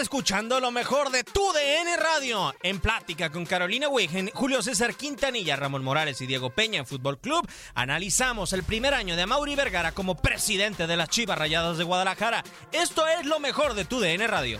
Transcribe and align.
Escuchando 0.00 0.58
lo 0.58 0.72
mejor 0.72 1.10
de 1.10 1.22
tu 1.22 1.40
DN 1.52 1.96
Radio. 1.96 2.52
En 2.62 2.80
plática 2.80 3.30
con 3.30 3.46
Carolina 3.46 3.88
Weigen, 3.88 4.30
Julio 4.34 4.60
César 4.60 4.94
Quintanilla, 4.94 5.54
Ramón 5.54 5.84
Morales 5.84 6.20
y 6.20 6.26
Diego 6.26 6.50
Peña 6.50 6.80
en 6.80 6.86
Fútbol 6.86 7.18
Club, 7.18 7.48
analizamos 7.74 8.52
el 8.52 8.64
primer 8.64 8.92
año 8.92 9.14
de 9.14 9.26
Mauri 9.26 9.54
Vergara 9.54 9.92
como 9.92 10.16
presidente 10.16 10.86
de 10.86 10.96
las 10.96 11.08
Chivas 11.08 11.38
Rayadas 11.38 11.78
de 11.78 11.84
Guadalajara. 11.84 12.42
Esto 12.72 13.06
es 13.06 13.24
lo 13.24 13.38
mejor 13.38 13.74
de 13.74 13.84
tu 13.84 14.00
DN 14.00 14.26
Radio. 14.26 14.58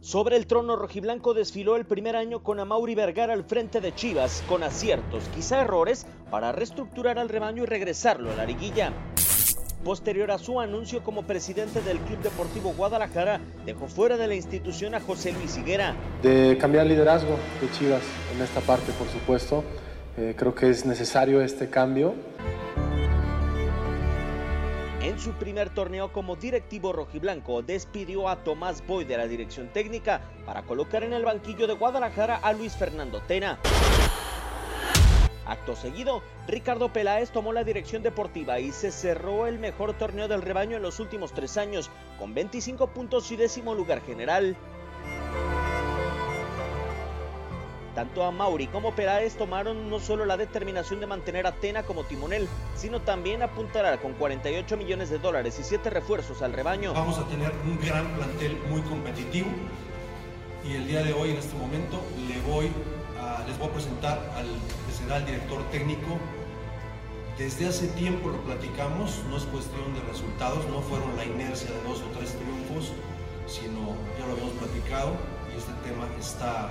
Sobre 0.00 0.36
el 0.36 0.46
trono 0.46 0.76
rojiblanco 0.76 1.34
desfiló 1.34 1.74
el 1.74 1.84
primer 1.84 2.14
año 2.14 2.44
con 2.44 2.60
Amauri 2.60 2.94
Vergara 2.94 3.32
al 3.32 3.44
frente 3.44 3.80
de 3.80 3.92
Chivas, 3.92 4.44
con 4.48 4.62
aciertos, 4.62 5.24
quizá 5.34 5.62
errores, 5.62 6.06
para 6.30 6.52
reestructurar 6.52 7.18
al 7.18 7.28
rebaño 7.28 7.64
y 7.64 7.66
regresarlo 7.66 8.30
a 8.30 8.36
la 8.36 8.44
liguilla. 8.44 8.92
Posterior 9.86 10.32
a 10.32 10.38
su 10.38 10.58
anuncio 10.58 11.04
como 11.04 11.22
presidente 11.22 11.80
del 11.80 11.98
Club 11.98 12.18
Deportivo 12.18 12.74
Guadalajara, 12.76 13.40
dejó 13.64 13.86
fuera 13.86 14.16
de 14.16 14.26
la 14.26 14.34
institución 14.34 14.96
a 14.96 15.00
José 15.00 15.30
Luis 15.30 15.56
Higuera. 15.56 15.94
De 16.22 16.58
cambiar 16.60 16.86
liderazgo 16.86 17.38
de 17.60 17.70
Chivas 17.70 18.02
en 18.34 18.42
esta 18.42 18.60
parte, 18.62 18.90
por 18.98 19.06
supuesto. 19.06 19.62
Eh, 20.16 20.34
creo 20.36 20.56
que 20.56 20.70
es 20.70 20.84
necesario 20.86 21.40
este 21.40 21.70
cambio. 21.70 22.16
En 25.00 25.20
su 25.20 25.30
primer 25.34 25.70
torneo 25.70 26.12
como 26.12 26.34
directivo 26.34 26.92
rojiblanco, 26.92 27.62
despidió 27.62 28.28
a 28.28 28.42
Tomás 28.42 28.84
Boy 28.84 29.04
de 29.04 29.16
la 29.16 29.28
dirección 29.28 29.68
técnica 29.68 30.20
para 30.44 30.64
colocar 30.64 31.04
en 31.04 31.12
el 31.12 31.24
banquillo 31.24 31.68
de 31.68 31.74
Guadalajara 31.74 32.40
a 32.42 32.52
Luis 32.52 32.74
Fernando 32.74 33.22
Tena. 33.28 33.60
Acto 35.46 35.76
seguido, 35.76 36.22
Ricardo 36.48 36.92
Peláez 36.92 37.30
tomó 37.30 37.52
la 37.52 37.62
dirección 37.62 38.02
deportiva 38.02 38.58
y 38.58 38.72
se 38.72 38.90
cerró 38.90 39.46
el 39.46 39.60
mejor 39.60 39.94
torneo 39.94 40.26
del 40.26 40.42
rebaño 40.42 40.76
en 40.76 40.82
los 40.82 40.98
últimos 40.98 41.32
tres 41.32 41.56
años, 41.56 41.88
con 42.18 42.34
25 42.34 42.88
puntos 42.88 43.30
y 43.30 43.36
décimo 43.36 43.74
lugar 43.74 44.02
general. 44.02 44.56
Tanto 47.94 48.24
a 48.24 48.30
Mauri 48.30 48.66
como 48.66 48.94
Peláez 48.94 49.36
tomaron 49.36 49.88
no 49.88 50.00
solo 50.00 50.26
la 50.26 50.36
determinación 50.36 51.00
de 51.00 51.06
mantener 51.06 51.46
a 51.46 51.52
Tena 51.52 51.84
como 51.84 52.04
timonel, 52.04 52.46
sino 52.74 53.00
también 53.00 53.42
apuntará 53.42 53.96
con 53.98 54.12
48 54.14 54.76
millones 54.76 55.08
de 55.08 55.18
dólares 55.18 55.58
y 55.60 55.62
7 55.62 55.88
refuerzos 55.90 56.42
al 56.42 56.52
rebaño. 56.52 56.92
Vamos 56.92 57.18
a 57.18 57.26
tener 57.28 57.52
un 57.64 57.80
gran 57.80 58.06
plantel 58.16 58.58
muy 58.68 58.82
competitivo 58.82 59.48
y 60.68 60.74
el 60.74 60.88
día 60.88 61.02
de 61.04 61.12
hoy, 61.12 61.30
en 61.30 61.36
este 61.36 61.56
momento, 61.56 62.02
le 62.28 62.40
voy 62.40 62.70
les 63.46 63.58
voy 63.58 63.68
a 63.68 63.72
presentar 63.72 64.18
al 64.36 64.46
que 64.46 64.92
será 64.92 65.16
el 65.18 65.26
director 65.26 65.62
técnico. 65.70 66.18
Desde 67.38 67.68
hace 67.68 67.88
tiempo 67.88 68.30
lo 68.30 68.40
platicamos, 68.42 69.22
no 69.28 69.36
es 69.36 69.44
cuestión 69.44 69.92
de 69.94 70.00
resultados, 70.10 70.66
no 70.68 70.80
fueron 70.80 71.14
la 71.16 71.24
inercia 71.24 71.70
de 71.70 71.82
dos 71.82 72.00
o 72.00 72.18
tres 72.18 72.32
triunfos, 72.32 72.92
sino 73.46 73.94
ya 74.18 74.26
lo 74.26 74.32
habíamos 74.32 74.54
platicado 74.54 75.12
y 75.52 75.58
este 75.58 75.72
tema 75.84 76.08
está 76.18 76.70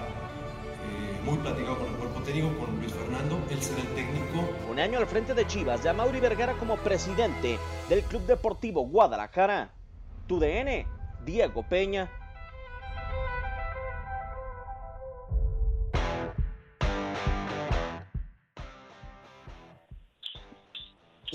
eh, 0.85 1.21
muy 1.23 1.37
platicado 1.37 1.77
con 1.77 1.87
el 1.87 1.95
cuerpo 1.95 2.21
técnico, 2.21 2.57
con 2.57 2.75
Luis 2.79 2.93
Fernando, 2.93 3.39
él 3.51 3.61
será 3.61 3.81
el 3.81 3.95
técnico. 3.95 4.49
Un 4.69 4.79
año 4.79 4.97
al 4.97 5.07
frente 5.07 5.33
de 5.33 5.45
Chivas, 5.45 5.83
de 5.83 5.93
Mauri 5.93 6.19
Vergara 6.19 6.53
como 6.53 6.77
presidente 6.77 7.59
del 7.87 8.01
Club 8.03 8.25
Deportivo 8.25 8.87
Guadalajara. 8.87 9.69
Tu 10.27 10.39
DN, 10.39 10.87
Diego 11.23 11.61
Peña. 11.63 12.09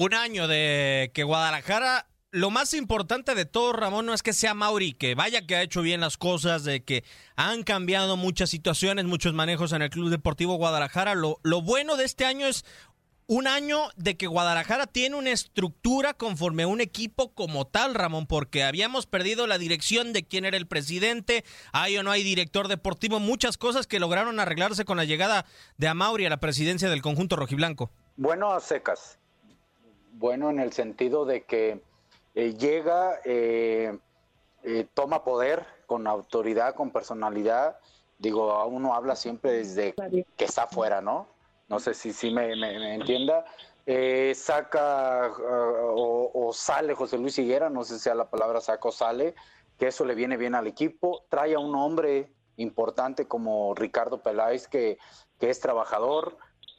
Un 0.01 0.15
año 0.15 0.49
de 0.49 1.11
que 1.13 1.25
Guadalajara 1.25 2.07
lo 2.31 2.51
más 2.51 2.73
importante 2.73 3.35
de 3.35 3.45
todo, 3.45 3.75
Ramón, 3.75 4.07
no 4.07 4.15
es 4.15 4.23
que 4.23 4.33
sea 4.33 4.55
Mauri, 4.55 4.95
que 4.95 5.15
vaya 5.15 5.47
que 5.47 5.57
ha 5.57 5.63
hecho 5.63 5.83
bien 5.83 6.01
las 6.01 6.17
cosas, 6.17 6.65
de 6.65 6.83
que 6.83 7.05
han 7.37 7.65
cambiado 7.65 8.17
muchas 8.17 8.49
situaciones, 8.49 9.05
muchos 9.05 9.35
manejos 9.35 9.75
en 9.75 9.83
el 9.83 9.91
Club 9.91 10.09
Deportivo 10.09 10.55
Guadalajara. 10.55 11.15
Lo, 11.15 11.39
lo 11.43 11.61
bueno 11.61 11.99
de 11.99 12.07
este 12.07 12.25
año 12.25 12.47
es 12.47 12.65
un 13.27 13.47
año 13.47 13.91
de 13.95 14.17
que 14.17 14.27
Guadalajara 14.27 14.87
tiene 14.87 15.17
una 15.17 15.33
estructura 15.33 16.15
conforme 16.15 16.63
a 16.63 16.69
un 16.69 16.81
equipo 16.81 17.35
como 17.35 17.67
tal, 17.67 17.95
Ramón, 17.95 18.27
porque 18.27 18.65
habíamos 18.65 19.05
perdido 19.05 19.47
la 19.47 19.59
dirección 19.59 20.15
de 20.15 20.27
quién 20.27 20.47
era 20.47 20.57
el 20.57 20.67
presidente, 20.67 21.45
hay 21.75 21.99
o 21.99 22.03
no 22.03 22.11
hay 22.11 22.23
director 22.23 22.69
deportivo, 22.69 23.21
muchas 23.21 23.59
cosas 23.59 23.87
que 23.87 24.01
lograron 24.01 24.41
arreglarse 24.41 24.87
con 24.87 24.97
la 24.97 25.05
llegada 25.05 25.45
de 25.77 25.89
Amauri 25.89 26.25
a 26.25 26.31
la 26.31 26.41
presidencia 26.41 26.89
del 26.89 27.03
conjunto 27.03 27.37
rojiblanco. 27.37 27.91
Bueno 28.17 28.51
a 28.51 28.61
secas. 28.61 29.20
Bueno 30.13 30.51
en 30.51 30.59
el 30.59 30.73
sentido 30.73 31.25
de 31.25 31.45
que 31.45 31.83
eh, 32.35 32.55
llega, 32.55 33.21
eh, 33.25 33.99
eh, 34.63 34.87
toma 34.95 35.25
poder 35.25 35.67
con 35.87 36.07
autoridad, 36.07 36.75
con 36.75 36.91
personalidad. 36.91 37.79
Digo, 38.19 38.65
uno 38.67 38.95
habla 38.95 39.17
siempre 39.17 39.53
desde 39.53 39.95
que 40.37 40.45
está 40.45 40.65
afuera, 40.65 41.01
¿no? 41.01 41.29
No 41.69 41.81
sé 41.81 41.95
si, 41.95 42.13
si 42.13 42.31
me, 42.31 42.55
me, 42.57 42.95
entienda. 42.95 43.45
saca 44.35 45.31
uh, 45.39 45.43
o, 45.43 46.49
o, 46.49 46.53
sale 46.53 46.95
José 46.95 47.17
Luis 47.17 47.39
Higuera, 47.39 47.71
no 47.71 47.85
sé 47.85 47.95
si 47.95 48.01
sea 48.01 48.15
la 48.15 48.29
palabra 48.29 48.61
saca 48.61 48.89
o 48.89 48.93
sale, 48.93 49.35
que 49.79 49.87
eso 49.87 50.05
le 50.05 50.15
viene 50.15 50.37
bien 50.37 50.55
al 50.55 50.67
equipo. 50.67 51.25
Trae 51.29 51.55
a 51.55 51.59
un 51.59 51.75
hombre 51.75 52.31
importante 52.57 53.27
como 53.27 53.75
Ricardo 53.75 54.23
Peláez, 54.23 54.69
que, 54.69 54.99
que 55.39 55.49
es 55.49 55.61
trabajador, 55.61 56.37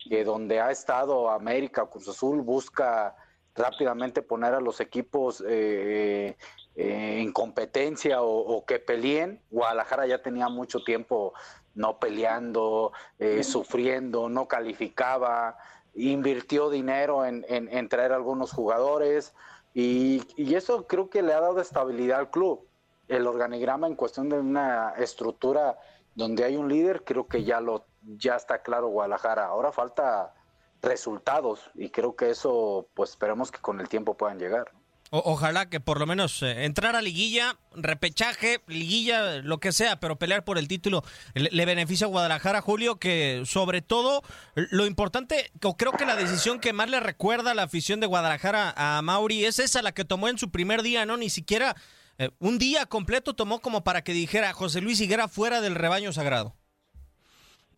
que 0.09 0.23
donde 0.23 0.59
ha 0.59 0.71
estado 0.71 1.29
América, 1.29 1.85
Cruz 1.85 2.07
Azul, 2.07 2.41
busca 2.41 3.15
rápidamente 3.55 4.21
poner 4.21 4.53
a 4.53 4.61
los 4.61 4.79
equipos 4.79 5.43
eh, 5.47 6.37
eh, 6.75 7.17
en 7.21 7.31
competencia 7.31 8.21
o, 8.21 8.65
que 8.65 8.79
peleen. 8.79 9.41
Guadalajara 9.49 10.07
ya 10.07 10.21
tenía 10.21 10.49
mucho 10.49 10.83
tiempo 10.83 11.33
no 11.75 11.99
peleando, 11.99 12.91
eh, 13.19 13.43
sufriendo, 13.43 14.29
no 14.29 14.47
calificaba, 14.47 15.57
invirtió 15.93 16.69
dinero 16.69 17.25
en, 17.25 17.89
traer 17.89 18.13
algunos 18.13 18.51
jugadores 18.51 19.33
y, 19.73 20.21
eso 20.55 20.87
creo 20.87 21.09
que 21.09 21.21
le 21.21 21.33
ha 21.33 21.39
dado 21.41 21.61
estabilidad 21.61 22.19
al 22.19 22.29
club. 22.29 22.65
El 23.07 23.27
organigrama 23.27 23.87
en 23.87 23.95
cuestión 23.95 24.29
de 24.29 24.39
una 24.39 24.93
estructura 24.97 25.77
donde 26.15 26.45
hay 26.45 26.55
un 26.55 26.69
líder, 26.69 27.03
creo 27.03 27.27
que 27.27 27.43
ya 27.43 27.59
lo 27.59 27.85
ya 28.01 28.35
está 28.35 28.61
claro 28.61 28.87
Guadalajara. 28.87 29.45
Ahora 29.45 29.71
falta 29.71 30.33
resultados 30.81 31.69
y 31.75 31.89
creo 31.89 32.15
que 32.15 32.29
eso 32.29 32.87
pues 32.93 33.11
esperemos 33.11 33.51
que 33.51 33.59
con 33.59 33.79
el 33.79 33.89
tiempo 33.89 34.15
puedan 34.15 34.39
llegar 34.39 34.71
ojalá 35.11 35.69
que 35.69 35.79
por 35.81 35.99
lo 35.99 36.07
menos 36.07 36.41
eh, 36.41 36.63
entrar 36.63 36.95
a 36.95 37.01
liguilla, 37.01 37.57
repechaje, 37.75 38.61
liguilla, 38.67 39.39
lo 39.39 39.59
que 39.59 39.73
sea, 39.73 39.99
pero 39.99 40.17
pelear 40.17 40.45
por 40.45 40.57
el 40.57 40.69
título 40.69 41.03
le, 41.33 41.65
beneficia 41.65 42.07
a 42.07 42.09
Guadalajara, 42.09 42.61
Julio, 42.61 42.97
que 42.97 43.43
sobre 43.45 43.81
todo 43.81 44.23
lo 44.55 44.85
importante, 44.85 45.51
o 45.63 45.75
creo 45.75 45.91
que 45.91 46.05
la 46.05 46.15
decisión 46.15 46.59
que 46.59 46.71
más 46.71 46.89
le 46.89 47.01
recuerda 47.01 47.51
a 47.51 47.53
la 47.53 47.63
afición 47.63 47.99
de 47.99 48.07
Guadalajara 48.07 48.73
a 48.75 49.01
Mauri 49.01 49.45
es 49.45 49.59
esa 49.59 49.81
la 49.81 49.91
que 49.91 50.05
tomó 50.05 50.29
en 50.29 50.37
su 50.37 50.49
primer 50.49 50.81
día, 50.81 51.05
¿no? 51.05 51.17
Ni 51.17 51.29
siquiera 51.29 51.75
eh, 52.17 52.29
un 52.39 52.57
día 52.57 52.85
completo 52.85 53.33
tomó 53.33 53.59
como 53.59 53.83
para 53.83 54.03
que 54.03 54.13
dijera 54.13 54.53
José 54.53 54.79
Luis 54.79 55.01
Higuera 55.01 55.27
fuera 55.27 55.59
del 55.59 55.75
rebaño 55.75 56.13
sagrado. 56.13 56.55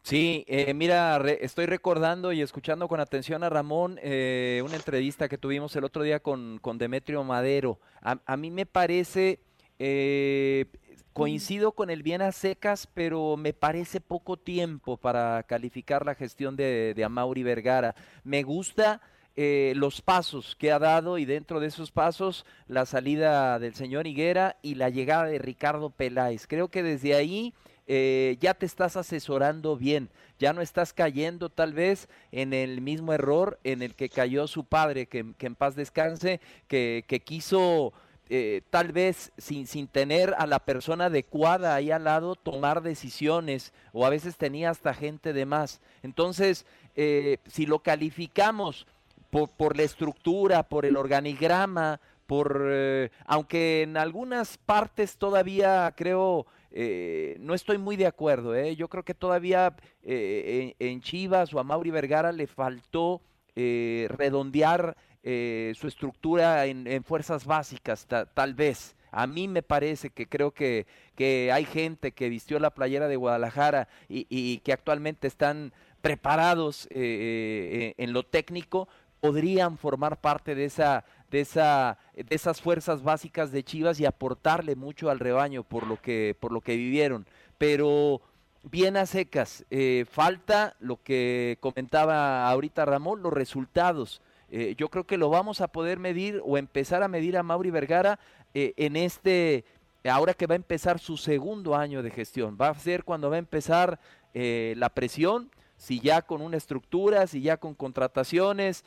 Sí, 0.04 0.44
eh, 0.50 0.74
mira, 0.74 1.16
estoy 1.40 1.66
recordando 1.66 2.34
y 2.34 2.42
escuchando 2.42 2.90
con 2.90 3.00
atención 3.00 3.42
a 3.42 3.50
Ramón 3.50 3.98
eh, 4.04 4.62
una 4.66 4.76
entrevista 4.76 5.30
que 5.30 5.38
tuvimos 5.38 5.74
el 5.78 5.86
otro 5.86 6.04
día 6.04 6.20
con, 6.20 6.60
con 6.60 6.78
Demetrio 6.78 7.24
Madero. 7.24 7.80
A, 8.02 8.36
mí 8.36 8.52
me 8.52 8.66
parece, 8.66 9.40
eh, 9.80 10.66
coincido 11.14 11.72
con 11.72 11.90
el 11.90 12.04
bien 12.04 12.22
a 12.22 12.34
secas, 12.34 12.86
pero 12.94 13.38
me 13.38 13.54
parece 13.54 14.02
poco 14.02 14.36
tiempo 14.36 14.98
para 14.98 15.42
calificar 15.44 16.06
la 16.06 16.16
gestión 16.16 16.58
de, 16.58 16.94
de 16.94 17.04
Amauri 17.06 17.44
Vergara. 17.44 17.96
Me 18.26 18.44
gusta 18.44 19.00
los 19.36 20.02
pasos 20.02 20.56
que 20.58 20.72
ha 20.74 20.80
dado 20.80 21.18
y 21.18 21.24
dentro 21.24 21.62
de 21.62 21.68
esos 21.68 21.92
pasos 21.92 22.46
la 22.68 22.86
salida 22.86 23.58
del 23.58 23.74
señor 23.74 24.06
Higuera 24.06 24.58
y 24.62 24.76
la 24.76 24.90
llegada 24.90 25.24
de 25.24 25.40
Ricardo 25.40 25.92
Peláez. 25.92 26.46
Creo 26.46 26.68
que 26.68 26.84
desde 26.84 27.16
ahí 27.16 27.54
eh, 27.86 28.38
ya 28.40 28.54
te 28.54 28.66
estás 28.66 28.96
asesorando 28.96 29.76
bien, 29.76 30.10
ya 30.40 30.54
no 30.54 30.62
estás 30.62 30.94
cayendo 30.94 31.50
tal 31.50 31.74
vez 31.74 32.08
en 32.32 32.54
el 32.54 32.80
mismo 32.80 33.12
error 33.12 33.60
en 33.66 33.82
el 33.82 33.94
que 33.94 34.08
cayó 34.08 34.48
su 34.48 34.64
padre, 34.64 35.08
que, 35.08 35.26
en 35.38 35.56
paz 35.56 35.76
descanse, 35.76 36.40
que, 36.68 37.22
quiso 37.26 37.92
eh, 38.30 38.62
tal 38.70 38.94
vez 38.94 39.34
sin, 39.38 39.68
sin 39.68 39.88
tener 39.88 40.34
a 40.38 40.48
la 40.48 40.60
persona 40.60 41.06
adecuada 41.06 41.76
ahí 41.76 41.92
al 41.92 42.06
lado 42.06 42.36
tomar 42.36 42.82
decisiones 42.84 43.74
o 43.92 44.06
a 44.06 44.10
veces 44.10 44.38
tenía 44.38 44.70
hasta 44.70 44.94
gente 44.94 45.34
de 45.34 45.46
más. 45.46 45.82
Entonces, 46.04 46.66
eh, 46.96 47.40
si 47.48 47.66
lo 47.66 47.80
calificamos 47.80 48.88
por, 49.30 49.50
por 49.50 49.76
la 49.76 49.84
estructura, 49.84 50.64
por 50.64 50.86
el 50.86 50.96
organigrama, 50.96 52.00
por 52.28 53.10
aunque 53.26 53.82
en 53.82 53.98
algunas 53.98 54.58
partes 54.58 55.18
todavía 55.18 55.94
creo 55.98 56.48
eh, 56.76 57.38
no 57.40 57.54
estoy 57.54 57.78
muy 57.78 57.96
de 57.96 58.08
acuerdo. 58.08 58.56
¿eh? 58.56 58.76
Yo 58.76 58.90
creo 58.90 59.04
que 59.04 59.14
todavía 59.14 59.76
eh, 60.02 60.74
en, 60.80 61.02
Chivas 61.02 61.54
o 61.54 61.60
a 61.60 61.64
Mauri 61.64 61.92
Vergara 61.92 62.32
le 62.32 62.48
faltó 62.48 63.22
redondear 63.56 64.98
su 65.24 65.88
estructura 65.88 66.66
en, 66.66 67.04
fuerzas 67.04 67.46
básicas, 67.46 68.08
tal 68.08 68.54
vez. 68.56 68.96
A 69.12 69.28
mí 69.28 69.48
me 69.48 69.62
parece 69.62 70.10
que 70.10 70.28
creo 70.28 70.52
que, 70.52 70.88
que 71.16 71.52
hay 71.52 71.66
gente 71.66 72.14
que 72.14 72.30
vistió 72.30 72.58
la 72.58 72.72
playera 72.72 73.08
de 73.08 73.16
Guadalajara 73.16 73.88
y, 74.10 74.58
que 74.60 74.74
actualmente 74.74 75.28
están 75.28 75.72
preparados 76.02 76.88
en 76.90 78.12
lo 78.12 78.24
técnico, 78.24 78.90
podrían 79.20 79.78
formar 79.78 80.20
parte 80.20 80.56
de 80.56 80.66
esa 80.66 81.06
de, 81.34 81.42
esa, 81.42 81.98
de 82.16 82.28
esas 82.30 82.62
fuerzas 82.62 83.02
básicas 83.02 83.52
de 83.52 83.64
Chivas 83.64 84.00
y 84.00 84.06
aportarle 84.06 84.76
mucho 84.76 85.10
al 85.10 85.20
rebaño 85.20 85.64
por 85.64 85.88
lo 85.88 86.00
que, 86.00 86.38
por 86.40 86.52
lo 86.52 86.62
que 86.62 86.78
vivieron. 86.78 87.26
Pero 87.58 88.22
bien 88.62 88.98
a 88.98 89.08
secas, 89.08 89.66
eh, 89.72 90.06
falta 90.08 90.76
lo 90.80 91.02
que 91.02 91.58
comentaba 91.60 92.48
ahorita 92.48 92.86
Ramón, 92.86 93.24
los 93.24 93.34
resultados. 93.34 94.22
Eh, 94.52 94.76
yo 94.78 94.90
creo 94.90 95.06
que 95.06 95.18
lo 95.18 95.32
vamos 95.32 95.60
a 95.62 95.70
poder 95.70 95.98
medir 95.98 96.40
o 96.46 96.56
empezar 96.56 97.02
a 97.02 97.08
medir 97.08 97.36
a 97.36 97.42
Mauri 97.42 97.72
Vergara 97.72 98.20
eh, 98.54 98.76
en 98.78 98.96
este, 98.96 99.66
ahora 100.08 100.36
que 100.36 100.46
va 100.46 100.54
a 100.54 100.58
empezar 100.58 101.00
su 101.00 101.18
segundo 101.18 101.76
año 101.76 102.04
de 102.04 102.12
gestión. 102.12 102.60
Va 102.62 102.70
a 102.70 102.76
ser 102.76 103.04
cuando 103.04 103.32
va 103.32 103.38
a 103.38 103.40
empezar 103.40 104.00
la 104.36 104.90
presión, 104.90 105.52
si 105.78 106.00
ya 106.00 106.24
con 106.24 106.42
una 106.42 106.58
estructura, 106.58 107.28
si 107.28 107.42
ya 107.42 107.58
con 107.58 107.76
contrataciones, 107.76 108.84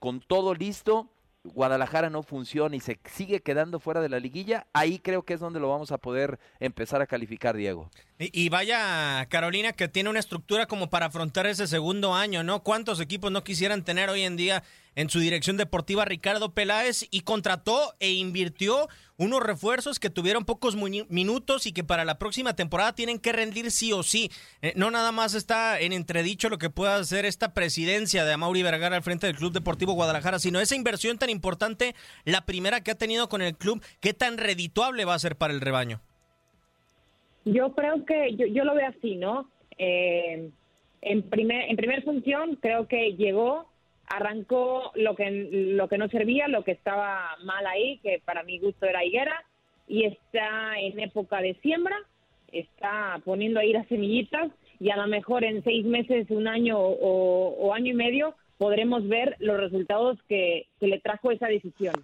con 0.00 0.18
todo 0.18 0.52
listo, 0.52 1.08
Guadalajara 1.44 2.08
no 2.08 2.22
funciona 2.22 2.74
y 2.74 2.80
se 2.80 2.98
sigue 3.04 3.40
quedando 3.40 3.78
fuera 3.78 4.00
de 4.00 4.08
la 4.08 4.18
liguilla, 4.18 4.66
ahí 4.72 4.98
creo 4.98 5.24
que 5.24 5.34
es 5.34 5.40
donde 5.40 5.60
lo 5.60 5.68
vamos 5.68 5.92
a 5.92 5.98
poder 5.98 6.38
empezar 6.58 7.02
a 7.02 7.06
calificar, 7.06 7.54
Diego. 7.54 7.90
Y, 8.32 8.48
vaya 8.48 9.26
Carolina 9.28 9.72
que 9.72 9.88
tiene 9.88 10.10
una 10.10 10.20
estructura 10.20 10.66
como 10.66 10.88
para 10.88 11.06
afrontar 11.06 11.46
ese 11.46 11.66
segundo 11.66 12.14
año, 12.14 12.42
¿no? 12.42 12.62
¿Cuántos 12.62 13.00
equipos 13.00 13.32
no 13.32 13.44
quisieran 13.44 13.84
tener 13.84 14.08
hoy 14.08 14.22
en 14.22 14.36
día 14.36 14.62
en 14.94 15.10
su 15.10 15.18
dirección 15.18 15.56
deportiva 15.56 16.04
Ricardo 16.04 16.52
Peláez 16.52 17.06
y 17.10 17.22
contrató 17.22 17.94
e 17.98 18.12
invirtió 18.12 18.88
unos 19.16 19.42
refuerzos 19.42 19.98
que 19.98 20.10
tuvieron 20.10 20.44
pocos 20.44 20.76
minutos 20.76 21.66
y 21.66 21.72
que 21.72 21.84
para 21.84 22.04
la 22.04 22.18
próxima 22.18 22.54
temporada 22.54 22.94
tienen 22.94 23.18
que 23.18 23.32
rendir 23.32 23.70
sí 23.70 23.92
o 23.92 24.02
sí. 24.02 24.30
Eh, 24.62 24.72
no 24.76 24.90
nada 24.90 25.12
más 25.12 25.34
está 25.34 25.80
en 25.80 25.92
entredicho 25.92 26.48
lo 26.48 26.58
que 26.58 26.70
pueda 26.70 26.96
hacer 26.96 27.24
esta 27.24 27.54
presidencia 27.54 28.24
de 28.24 28.32
Amaury 28.32 28.62
Vergara 28.62 28.96
al 28.96 29.02
frente 29.02 29.26
del 29.26 29.36
Club 29.36 29.52
Deportivo 29.52 29.92
Guadalajara, 29.94 30.38
sino 30.38 30.60
esa 30.60 30.76
inversión 30.76 31.18
tan 31.18 31.30
importante, 31.30 31.94
la 32.24 32.46
primera 32.46 32.82
que 32.82 32.92
ha 32.92 32.96
tenido 32.96 33.28
con 33.28 33.42
el 33.42 33.56
club, 33.56 33.82
qué 34.00 34.14
tan 34.14 34.38
redituable 34.38 35.04
va 35.04 35.14
a 35.14 35.18
ser 35.18 35.36
para 35.36 35.52
el 35.52 35.60
rebaño. 35.60 36.00
Yo 37.44 37.74
creo 37.74 38.04
que 38.04 38.34
yo, 38.36 38.46
yo 38.46 38.64
lo 38.64 38.74
veo 38.74 38.88
así, 38.88 39.16
¿no? 39.16 39.50
Eh, 39.78 40.50
en, 41.02 41.22
primer, 41.22 41.70
en 41.70 41.76
primera 41.76 42.02
función 42.02 42.56
creo 42.56 42.88
que 42.88 43.14
llegó, 43.16 43.66
arrancó 44.06 44.92
lo 44.94 45.14
que, 45.14 45.30
lo 45.30 45.88
que 45.88 45.98
no 45.98 46.08
servía, 46.08 46.48
lo 46.48 46.64
que 46.64 46.72
estaba 46.72 47.36
mal 47.44 47.66
ahí, 47.66 47.98
que 47.98 48.20
para 48.24 48.42
mi 48.42 48.58
gusto 48.58 48.86
era 48.86 49.04
higuera, 49.04 49.44
y 49.86 50.04
está 50.04 50.78
en 50.78 50.98
época 51.00 51.40
de 51.40 51.54
siembra, 51.56 51.96
está 52.52 53.20
poniendo 53.24 53.60
ahí 53.60 53.72
las 53.72 53.86
semillitas 53.88 54.50
y 54.80 54.90
a 54.90 54.96
lo 54.96 55.06
mejor 55.06 55.44
en 55.44 55.62
seis 55.64 55.84
meses, 55.84 56.30
un 56.30 56.48
año 56.48 56.78
o, 56.78 57.74
año 57.74 57.92
y 57.92 57.96
medio 57.96 58.34
podremos 58.58 59.06
ver 59.08 59.36
los 59.40 59.58
resultados 59.58 60.18
que, 60.28 60.66
que 60.78 60.86
le 60.86 61.00
trajo 61.00 61.30
esa 61.30 61.48
decisión. 61.48 61.94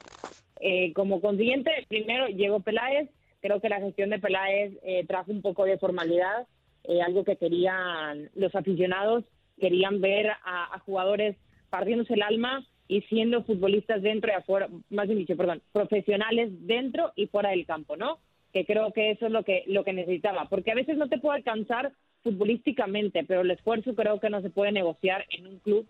Eh, 0.60 0.92
como 0.92 1.20
consiguiente, 1.20 1.70
primero 1.88 2.26
llegó 2.26 2.60
Peláez, 2.60 3.08
Creo 3.40 3.60
que 3.60 3.68
la 3.68 3.80
gestión 3.80 4.10
de 4.10 4.18
Peláez 4.18 4.72
eh, 4.82 5.04
trajo 5.06 5.30
un 5.30 5.42
poco 5.42 5.64
de 5.64 5.78
formalidad, 5.78 6.46
eh, 6.84 7.00
algo 7.02 7.24
que 7.24 7.36
querían 7.36 8.30
los 8.34 8.54
aficionados, 8.54 9.24
querían 9.58 10.00
ver 10.00 10.30
a, 10.44 10.78
jugadores 10.84 11.36
partiéndose 11.68 12.14
el 12.14 12.22
alma 12.22 12.66
y 12.88 13.02
siendo 13.02 13.44
futbolistas 13.44 14.02
dentro 14.02 14.32
y 14.32 14.34
afuera, 14.34 14.68
más 14.88 15.06
bien 15.06 15.18
dicho, 15.20 15.36
perdón, 15.36 15.62
profesionales 15.72 16.50
dentro 16.66 17.12
y 17.14 17.26
fuera 17.28 17.50
del 17.50 17.66
campo, 17.66 17.96
¿no? 17.96 18.18
Que 18.52 18.64
creo 18.64 18.92
que 18.92 19.12
eso 19.12 19.26
es 19.26 19.32
lo 19.32 19.44
que, 19.44 19.62
lo 19.66 19.84
que 19.84 19.92
necesitaba, 19.92 20.46
porque 20.48 20.72
a 20.72 20.74
veces 20.74 20.96
no 20.96 21.08
te 21.08 21.18
puede 21.18 21.38
alcanzar 21.38 21.92
futbolísticamente, 22.24 23.24
pero 23.24 23.42
el 23.42 23.50
esfuerzo 23.50 23.94
creo 23.94 24.18
que 24.18 24.30
no 24.30 24.42
se 24.42 24.50
puede 24.50 24.72
negociar 24.72 25.24
en 25.30 25.46
un 25.46 25.58
club 25.60 25.86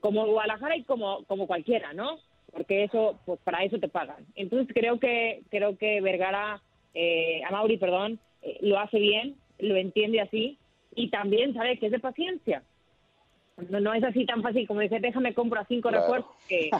como 0.00 0.26
Guadalajara 0.26 0.76
y 0.76 0.84
como, 0.84 1.24
como 1.24 1.46
cualquiera, 1.46 1.92
¿no? 1.92 2.18
Porque 2.50 2.84
eso, 2.84 3.20
pues 3.26 3.38
para 3.44 3.62
eso 3.62 3.78
te 3.78 3.88
pagan. 3.88 4.26
Entonces 4.34 4.74
creo 4.74 4.98
que, 4.98 5.42
creo 5.50 5.78
que 5.78 6.00
Vergara 6.00 6.60
eh, 6.94 7.42
a 7.46 7.50
Mauri, 7.50 7.76
perdón, 7.76 8.18
eh, 8.42 8.58
lo 8.62 8.78
hace 8.78 8.98
bien, 8.98 9.36
lo 9.58 9.76
entiende 9.76 10.20
así 10.20 10.58
y 10.94 11.10
también 11.10 11.54
sabe 11.54 11.78
que 11.78 11.86
es 11.86 11.92
de 11.92 11.98
paciencia. 11.98 12.62
No, 13.68 13.92
es 13.92 14.02
así 14.02 14.24
tan 14.24 14.42
fácil 14.42 14.66
como 14.66 14.80
decir, 14.80 15.00
déjame 15.00 15.34
compro 15.34 15.60
a 15.60 15.66
cinco 15.66 15.90
refuerzos 15.90 16.30
que, 16.48 16.70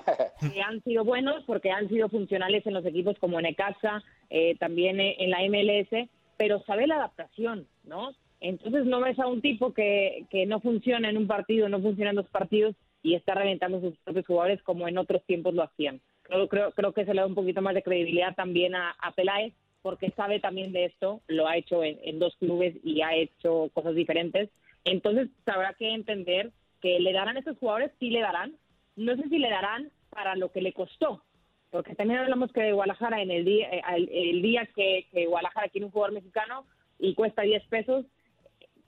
han 0.65 0.83
sido 0.83 1.05
buenos 1.05 1.45
porque 1.45 1.71
han 1.71 1.89
sido 1.89 2.09
funcionales 2.09 2.67
en 2.67 2.75
los 2.75 2.87
equipos 2.87 3.19
como 3.19 3.39
en 3.39 3.47
Ecaxa, 3.47 4.03
eh, 4.31 4.57
también 4.59 4.99
en 5.01 5.31
la 5.31 5.41
MLS, 5.43 6.09
pero 6.39 6.63
sabe 6.63 6.87
la 6.87 6.97
adaptación, 6.97 7.67
¿no? 7.85 8.13
Entonces 8.41 8.87
no 8.87 9.01
ves 9.01 9.19
a 9.19 9.27
un 9.27 9.43
tipo 9.43 9.75
que, 9.75 10.25
que 10.31 10.47
no 10.47 10.61
funciona 10.61 11.11
en 11.11 11.19
un 11.19 11.27
partido, 11.27 11.69
no 11.69 11.83
funciona 11.83 12.11
en 12.11 12.17
dos 12.17 12.29
partidos 12.31 12.75
y 13.03 13.15
está 13.15 13.35
reventando 13.35 13.81
sus 13.81 13.99
propios 13.99 14.27
jugadores 14.27 14.63
como 14.63 14.89
en 14.89 14.97
otros 14.97 15.23
tiempos 15.25 15.53
lo 15.53 15.63
hacían. 15.63 16.01
Creo, 16.23 16.49
creo, 16.49 16.71
creo 16.73 16.93
que 16.93 17.05
se 17.05 17.13
le 17.13 17.21
da 17.21 17.27
un 17.27 17.35
poquito 17.35 17.61
más 17.61 17.75
de 17.75 17.83
credibilidad 17.83 18.35
también 18.35 18.75
a, 18.75 18.93
a 18.93 19.13
Peláez 19.13 19.53
porque 19.83 20.11
sabe 20.11 20.41
también 20.41 20.73
de 20.73 20.87
esto, 20.87 21.23
lo 21.27 21.47
ha 21.47 21.57
hecho 21.57 21.83
en, 21.83 22.19
dos 22.19 22.37
clubes 22.37 22.77
y 22.85 23.03
ha 23.03 23.15
hecho 23.15 23.71
cosas 23.73 23.95
diferentes. 23.95 24.51
Entonces 24.85 25.29
habrá 25.47 25.75
que 25.75 25.93
entender 25.93 26.51
que 26.81 27.01
le 27.01 27.13
darán 27.13 27.37
a 27.37 27.41
esos 27.41 27.59
jugadores, 27.59 27.91
sí 27.99 28.11
le 28.11 28.21
darán. 28.21 28.57
No 28.97 29.17
sé 29.17 29.29
si 29.29 29.39
le 29.39 29.51
darán 29.51 29.91
para 30.11 30.37
lo 30.37 30.51
que 30.51 30.61
le 30.61 30.73
costó, 30.73 31.23
porque 31.71 31.95
también 31.95 32.21
hablamos 32.21 32.53
que 32.53 32.63
de 32.63 32.73
Guadalajara 32.73 33.23
en 33.23 33.31
el 33.31 33.45
día, 33.45 33.69
eh, 33.71 33.83
el, 34.13 34.43
día 34.43 34.69
que, 34.75 35.07
Guadalajara 35.29 35.69
quiere 35.69 35.87
un 35.87 35.93
jugador 35.93 36.15
mexicano 36.15 36.67
y 36.99 37.15
cuesta 37.15 37.43
10 37.43 37.65
pesos, 37.69 38.05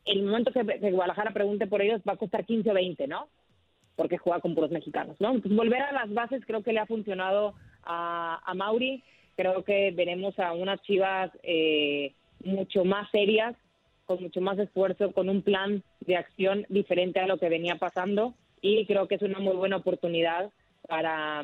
el 0.04 0.24
momento 0.24 0.52
que, 0.52 0.62
Guadalajara 0.90 1.32
pregunte 1.32 1.68
por 1.68 1.80
ellos 1.80 2.02
va 2.06 2.14
a 2.14 2.16
costar 2.16 2.44
15 2.44 2.70
o 2.70 2.74
20, 2.74 3.06
¿no? 3.06 3.28
Porque 3.94 4.18
juega 4.18 4.40
con 4.40 4.54
puros 4.54 4.72
mexicanos, 4.72 5.16
¿no? 5.20 5.30
Entonces 5.30 5.56
volver 5.56 5.82
a 5.82 5.92
las 5.92 6.12
bases 6.12 6.44
creo 6.44 6.62
que 6.62 6.72
le 6.72 6.80
ha 6.80 6.86
funcionado 6.86 7.54
a, 7.84 8.40
a 8.44 8.54
Mauri, 8.54 9.02
creo 9.36 9.64
que 9.64 9.90
veremos 9.92 10.38
a 10.38 10.52
unas 10.52 10.80
chivas 10.82 11.30
eh, 11.42 12.12
mucho 12.44 12.84
más 12.84 13.10
serias, 13.10 13.54
con 14.06 14.22
mucho 14.22 14.40
más 14.40 14.58
esfuerzo, 14.58 15.12
con 15.12 15.28
un 15.28 15.42
plan 15.42 15.82
de 16.00 16.16
acción 16.16 16.66
diferente 16.68 17.20
a 17.20 17.26
lo 17.26 17.38
que 17.38 17.48
venía 17.48 17.76
pasando 17.76 18.34
y 18.60 18.86
creo 18.86 19.08
que 19.08 19.16
es 19.16 19.22
una 19.22 19.40
muy 19.40 19.54
buena 19.54 19.76
oportunidad 19.76 20.50
para, 20.88 21.42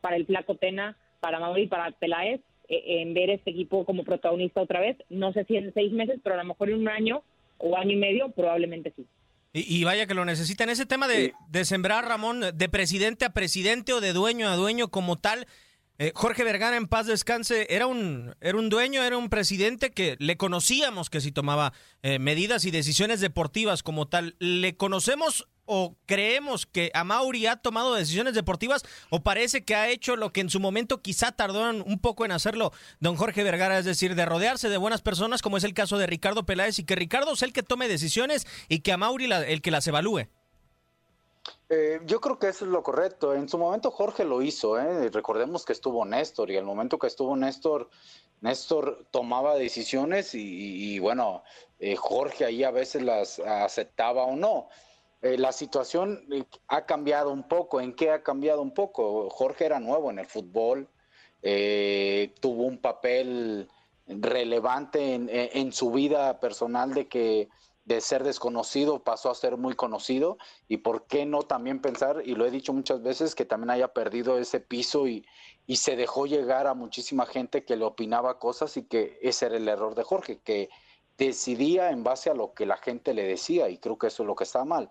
para 0.00 0.16
el 0.16 0.26
Flaco 0.26 0.56
Tena, 0.56 0.96
para 1.20 1.40
Mauri 1.40 1.62
y 1.62 1.66
para 1.68 1.90
Peláez 1.92 2.40
eh, 2.68 3.00
en 3.00 3.14
ver 3.14 3.30
este 3.30 3.50
equipo 3.50 3.84
como 3.84 4.04
protagonista 4.04 4.60
otra 4.60 4.80
vez. 4.80 4.96
No 5.08 5.32
sé 5.32 5.44
si 5.44 5.56
en 5.56 5.72
seis 5.72 5.92
meses, 5.92 6.20
pero 6.22 6.34
a 6.34 6.38
lo 6.38 6.44
mejor 6.44 6.68
en 6.68 6.80
un 6.80 6.88
año 6.88 7.22
o 7.58 7.76
año 7.76 7.92
y 7.92 7.96
medio 7.96 8.30
probablemente 8.30 8.92
sí. 8.96 9.06
Y, 9.52 9.84
vaya 9.84 10.06
que 10.06 10.12
lo 10.12 10.26
necesitan. 10.26 10.68
Ese 10.68 10.84
tema 10.84 11.08
de, 11.08 11.32
de 11.48 11.64
sembrar, 11.64 12.04
Ramón, 12.04 12.42
de 12.52 12.68
presidente 12.68 13.24
a 13.24 13.30
presidente 13.30 13.94
o 13.94 14.02
de 14.02 14.12
dueño 14.12 14.48
a 14.48 14.56
dueño 14.56 14.88
como 14.88 15.16
tal, 15.16 15.46
eh, 15.98 16.12
Jorge 16.14 16.44
Vergara, 16.44 16.76
en 16.76 16.88
paz 16.88 17.06
descanse, 17.06 17.66
era 17.70 17.86
un, 17.86 18.34
era 18.40 18.58
un 18.58 18.68
dueño, 18.68 19.02
era 19.02 19.16
un 19.16 19.30
presidente 19.30 19.90
que 19.90 20.16
le 20.18 20.36
conocíamos 20.36 21.08
que 21.08 21.20
si 21.20 21.32
tomaba 21.32 21.72
eh, 22.02 22.18
medidas 22.18 22.64
y 22.64 22.70
decisiones 22.70 23.20
deportivas 23.20 23.82
como 23.82 24.06
tal. 24.06 24.36
¿Le 24.38 24.76
conocemos 24.76 25.48
o 25.66 25.96
creemos 26.06 26.66
que 26.66 26.90
Amauri 26.94 27.46
ha 27.46 27.56
tomado 27.56 27.94
decisiones 27.94 28.34
deportivas 28.34 28.82
o 29.10 29.22
parece 29.22 29.64
que 29.64 29.74
ha 29.74 29.88
hecho 29.88 30.16
lo 30.16 30.32
que 30.32 30.40
en 30.40 30.50
su 30.50 30.60
momento 30.60 31.02
quizá 31.02 31.32
tardó 31.32 31.68
un 31.70 31.98
poco 31.98 32.24
en 32.24 32.32
hacerlo 32.32 32.72
don 33.00 33.16
Jorge 33.16 33.42
Vergara, 33.42 33.78
es 33.78 33.84
decir, 33.84 34.14
de 34.14 34.24
rodearse 34.24 34.68
de 34.68 34.76
buenas 34.76 35.02
personas 35.02 35.42
como 35.42 35.56
es 35.56 35.64
el 35.64 35.74
caso 35.74 35.98
de 35.98 36.06
Ricardo 36.06 36.46
Peláez 36.46 36.78
y 36.78 36.84
que 36.84 36.94
Ricardo 36.94 37.32
es 37.32 37.42
el 37.42 37.52
que 37.52 37.62
tome 37.62 37.88
decisiones 37.88 38.46
y 38.68 38.80
que 38.80 38.92
Amauri 38.92 39.26
el 39.26 39.60
que 39.60 39.70
las 39.70 39.86
evalúe? 39.86 40.28
Eh, 41.68 42.00
yo 42.04 42.20
creo 42.20 42.38
que 42.38 42.48
eso 42.48 42.64
es 42.64 42.70
lo 42.70 42.82
correcto. 42.82 43.34
En 43.34 43.48
su 43.48 43.58
momento 43.58 43.90
Jorge 43.90 44.24
lo 44.24 44.40
hizo, 44.42 44.78
¿eh? 44.78 45.10
recordemos 45.10 45.64
que 45.64 45.72
estuvo 45.72 46.04
Néstor 46.04 46.50
y 46.50 46.56
el 46.56 46.64
momento 46.64 46.98
que 46.98 47.08
estuvo 47.08 47.36
Néstor, 47.36 47.90
Néstor 48.40 49.06
tomaba 49.10 49.56
decisiones 49.56 50.34
y, 50.34 50.98
bueno, 51.00 51.42
eh, 51.80 51.96
Jorge 51.96 52.44
ahí 52.44 52.62
a 52.62 52.70
veces 52.70 53.02
las 53.02 53.40
aceptaba 53.40 54.24
o 54.24 54.36
no. 54.36 54.68
la 55.22 55.50
situación 55.50 56.24
ha 56.68 56.86
cambiado 56.86 57.32
un 57.32 57.48
poco. 57.48 57.80
¿En 57.80 57.94
qué 57.94 58.10
ha 58.12 58.22
cambiado 58.22 58.62
un 58.62 58.72
poco? 58.72 59.28
Jorge 59.30 59.66
era 59.66 59.80
nuevo 59.80 60.10
en 60.10 60.20
el 60.20 60.26
fútbol, 60.26 60.88
tuvo 61.42 62.64
un 62.64 62.78
papel 62.78 63.68
relevante 64.06 65.14
en 65.14 65.72
su 65.72 65.90
vida 65.90 66.38
personal 66.38 66.94
de 66.94 67.08
que 67.08 67.48
de 67.86 68.00
ser 68.00 68.24
desconocido 68.24 69.04
pasó 69.04 69.30
a 69.30 69.34
ser 69.34 69.56
muy 69.56 69.74
conocido 69.74 70.38
y 70.68 70.78
por 70.78 71.06
qué 71.06 71.24
no 71.24 71.42
también 71.42 71.80
pensar, 71.80 72.20
y 72.24 72.34
lo 72.34 72.44
he 72.44 72.50
dicho 72.50 72.72
muchas 72.72 73.00
veces, 73.00 73.36
que 73.36 73.44
también 73.44 73.70
haya 73.70 73.88
perdido 73.88 74.38
ese 74.38 74.58
piso 74.58 75.06
y, 75.06 75.24
y 75.66 75.76
se 75.76 75.94
dejó 75.94 76.26
llegar 76.26 76.66
a 76.66 76.74
muchísima 76.74 77.26
gente 77.26 77.64
que 77.64 77.76
le 77.76 77.84
opinaba 77.84 78.40
cosas 78.40 78.76
y 78.76 78.82
que 78.82 79.18
ese 79.22 79.46
era 79.46 79.56
el 79.56 79.68
error 79.68 79.94
de 79.94 80.02
Jorge, 80.02 80.40
que 80.40 80.68
decidía 81.16 81.90
en 81.90 82.02
base 82.02 82.28
a 82.28 82.34
lo 82.34 82.54
que 82.54 82.66
la 82.66 82.76
gente 82.76 83.14
le 83.14 83.22
decía 83.22 83.68
y 83.68 83.78
creo 83.78 83.96
que 83.96 84.08
eso 84.08 84.24
es 84.24 84.26
lo 84.26 84.34
que 84.34 84.44
está 84.44 84.64
mal. 84.64 84.88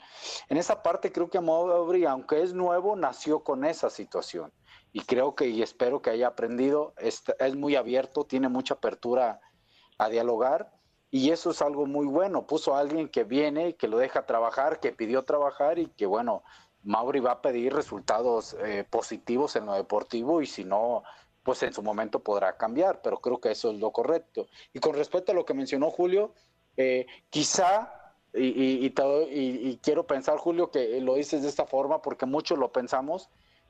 En 0.48 0.56
esa 0.56 0.82
parte 0.82 1.12
creo 1.12 1.30
que 1.30 1.42
Mauri, 1.42 2.06
aunque 2.06 2.42
es 2.42 2.54
nuevo, 2.54 2.96
nació 2.96 3.44
con 3.44 3.66
esa 3.66 3.90
situación 3.90 4.54
y 4.94 5.02
creo 5.02 5.36
que 5.36 5.50
y 5.50 5.62
espero 5.62 6.02
que 6.02 6.12
haya 6.12 6.28
aprendido, 6.28 6.94
es, 6.98 7.24
es 7.40 7.56
muy 7.56 7.75
abierto, 7.75 8.24
tiene 8.24 8.48
mucha 8.48 8.75
apertura 8.75 9.42
a 9.98 10.10
dialogar 10.10 10.75
y 11.15 11.31
eso 11.31 11.51
es 11.51 11.62
algo 11.62 11.86
muy 11.86 12.05
bueno. 12.05 12.45
Puso 12.45 12.75
a 12.75 12.81
alguien 12.81 13.07
que 13.07 13.24
viene, 13.24 13.75
que 13.75 13.88
lo 13.88 14.00
deja 14.00 14.25
trabajar, 14.25 14.81
que 14.81 14.91
pidió 14.91 15.24
trabajar 15.24 15.79
y 15.79 15.88
que 15.88 16.05
bueno, 16.05 16.43
Mauri 16.84 17.22
va 17.22 17.31
a 17.31 17.41
pedir 17.41 17.74
resultados 17.74 18.53
eh, 18.65 18.84
positivos 18.89 19.55
en 19.55 19.65
lo 19.65 19.75
deportivo 19.75 20.41
y 20.41 20.45
si 20.45 20.65
no, 20.65 21.03
pues 21.41 21.63
en 21.63 21.72
su 21.72 21.81
momento 21.81 22.19
podrá 22.19 22.57
cambiar, 22.57 23.01
pero 23.01 23.22
creo 23.22 23.39
que 23.39 23.51
eso 23.51 23.72
es 23.72 23.79
lo 23.79 23.91
correcto. 23.91 24.48
Y 24.74 24.79
con 24.79 24.93
respecto 24.93 25.31
a 25.31 25.36
lo 25.36 25.45
que 25.45 25.53
mencionó 25.53 25.89
Julio, 25.89 26.34
eh, 26.75 27.05
quizá, 27.29 28.13
y, 28.34 28.86
y, 28.86 29.77
quiero 29.77 30.05
pensar, 30.05 30.38
Julio, 30.38 30.69
que 30.69 31.00
lo 31.00 31.15
dices 31.15 31.43
de 31.43 31.48
esta 31.48 31.65
forma 31.65 32.01
porque 32.01 32.25
muchos 32.25 32.60
lo 32.60 32.74
pensamos, 32.74 33.29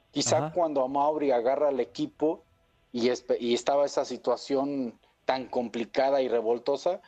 quizá 0.09 0.51
cuando 0.51 0.83
a 0.83 0.87
Mauri 0.87 1.29
agarra 1.29 1.67
al 1.67 1.79
equipo 1.79 2.43
y, 2.91 3.11
y 3.39 3.53
estaba 3.53 3.85
esa 3.85 4.03
situación 4.03 4.99
tan 5.25 5.45
complicada 5.47 6.23
y 6.23 6.27
revoltosa, 6.27 7.01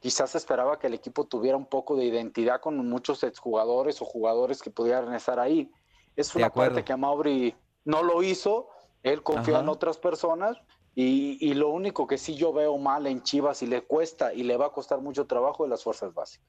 quizás 0.00 0.34
esperaba 0.34 0.78
que 0.78 0.88
el 0.88 0.94
equipo 0.94 1.26
tuviera 1.26 1.56
un 1.56 1.66
poco 1.66 1.94
de 1.94 2.04
identidad 2.04 2.60
con 2.60 2.76
muchos 2.88 3.22
exjugadores 3.22 4.02
o 4.02 4.04
jugadores 4.04 4.62
que 4.62 4.70
pudieran 4.70 5.14
estar 5.14 5.38
ahí. 5.38 5.70
Es 6.16 6.34
una 6.34 6.50
parte 6.50 6.84
que 6.84 6.92
a 6.92 6.96
Mauri 6.96 7.54
no 7.84 8.02
lo 8.02 8.22
hizo, 8.22 8.68
él 9.02 9.22
confió 9.22 9.60
en 9.60 9.68
otras 9.68 9.98
personas 9.98 10.58
y, 10.94 11.38
y, 11.40 11.54
lo 11.54 11.68
único 11.68 12.06
que 12.06 12.18
sí 12.18 12.34
yo 12.34 12.52
veo 12.52 12.76
mal 12.76 13.06
en 13.06 13.22
Chivas 13.22 13.62
y 13.62 13.66
le 13.66 13.82
cuesta 13.82 14.34
y 14.34 14.42
le 14.42 14.56
va 14.56 14.66
a 14.66 14.72
costar 14.72 15.00
mucho 15.00 15.26
trabajo 15.26 15.62
de 15.62 15.70
las 15.70 15.84
fuerzas 15.84 16.12
básicas. 16.12 16.48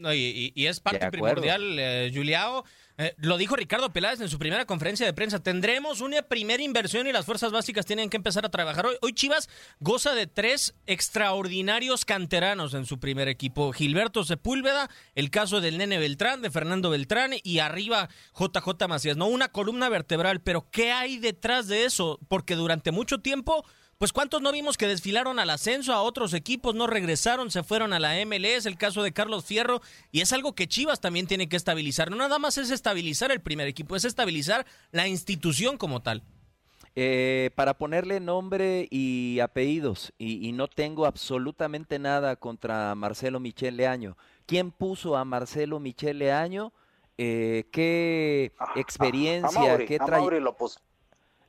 No, 0.00 0.14
y, 0.14 0.52
es 0.56 0.80
parte 0.80 1.10
primordial, 1.10 1.78
eh, 1.78 2.10
Juliao. 2.14 2.64
Eh, 3.02 3.14
lo 3.16 3.38
dijo 3.38 3.56
Ricardo 3.56 3.94
Peláez 3.94 4.20
en 4.20 4.28
su 4.28 4.38
primera 4.38 4.66
conferencia 4.66 5.06
de 5.06 5.14
prensa. 5.14 5.42
Tendremos 5.42 6.02
una 6.02 6.20
primera 6.20 6.62
inversión 6.62 7.06
y 7.06 7.12
las 7.12 7.24
fuerzas 7.24 7.50
básicas 7.50 7.86
tienen 7.86 8.10
que 8.10 8.18
empezar 8.18 8.44
a 8.44 8.50
trabajar. 8.50 8.84
Hoy, 8.84 8.96
hoy 9.00 9.14
Chivas 9.14 9.48
goza 9.78 10.14
de 10.14 10.26
tres 10.26 10.74
extraordinarios 10.84 12.04
canteranos 12.04 12.74
en 12.74 12.84
su 12.84 13.00
primer 13.00 13.26
equipo. 13.28 13.72
Gilberto 13.72 14.22
Sepúlveda, 14.22 14.90
el 15.14 15.30
caso 15.30 15.62
del 15.62 15.78
Nene 15.78 15.98
Beltrán, 15.98 16.42
de 16.42 16.50
Fernando 16.50 16.90
Beltrán 16.90 17.32
y 17.42 17.60
arriba 17.60 18.10
JJ 18.38 18.86
Macías. 18.86 19.16
No 19.16 19.28
una 19.28 19.48
columna 19.48 19.88
vertebral, 19.88 20.42
pero 20.42 20.68
¿qué 20.70 20.92
hay 20.92 21.16
detrás 21.16 21.68
de 21.68 21.86
eso? 21.86 22.20
Porque 22.28 22.54
durante 22.54 22.90
mucho 22.90 23.20
tiempo 23.20 23.64
pues 24.00 24.14
cuántos 24.14 24.40
no 24.40 24.50
vimos 24.50 24.78
que 24.78 24.88
desfilaron 24.88 25.38
al 25.38 25.50
ascenso 25.50 25.92
a 25.92 26.00
otros 26.00 26.32
equipos, 26.32 26.74
no 26.74 26.86
regresaron, 26.86 27.50
se 27.50 27.62
fueron 27.62 27.92
a 27.92 27.98
la 27.98 28.14
MLS, 28.24 28.64
el 28.64 28.78
caso 28.78 29.02
de 29.02 29.12
Carlos 29.12 29.44
Fierro, 29.44 29.82
y 30.10 30.22
es 30.22 30.32
algo 30.32 30.54
que 30.54 30.66
Chivas 30.66 31.02
también 31.02 31.26
tiene 31.26 31.50
que 31.50 31.56
estabilizar. 31.58 32.10
No 32.10 32.16
nada 32.16 32.38
más 32.38 32.56
es 32.56 32.70
estabilizar 32.70 33.30
el 33.30 33.42
primer 33.42 33.68
equipo, 33.68 33.96
es 33.96 34.06
estabilizar 34.06 34.64
la 34.90 35.06
institución 35.06 35.76
como 35.76 36.00
tal. 36.00 36.22
Eh, 36.96 37.50
para 37.56 37.74
ponerle 37.74 38.20
nombre 38.20 38.88
y 38.90 39.38
apellidos, 39.40 40.14
y, 40.16 40.50
no 40.52 40.66
tengo 40.66 41.04
absolutamente 41.04 41.98
nada 41.98 42.36
contra 42.36 42.94
Marcelo 42.94 43.38
Michel 43.38 43.76
Leaño. 43.76 44.16
¿Quién 44.46 44.70
puso 44.70 45.14
a 45.14 45.26
Marcelo 45.26 45.78
Michel 45.78 46.20
Leaño? 46.20 46.72
Eh, 47.18 47.66
¿Qué 47.70 48.54
experiencia? 48.76 49.76
qué 49.84 49.98
lo 50.40 50.56
puso. 50.56 50.80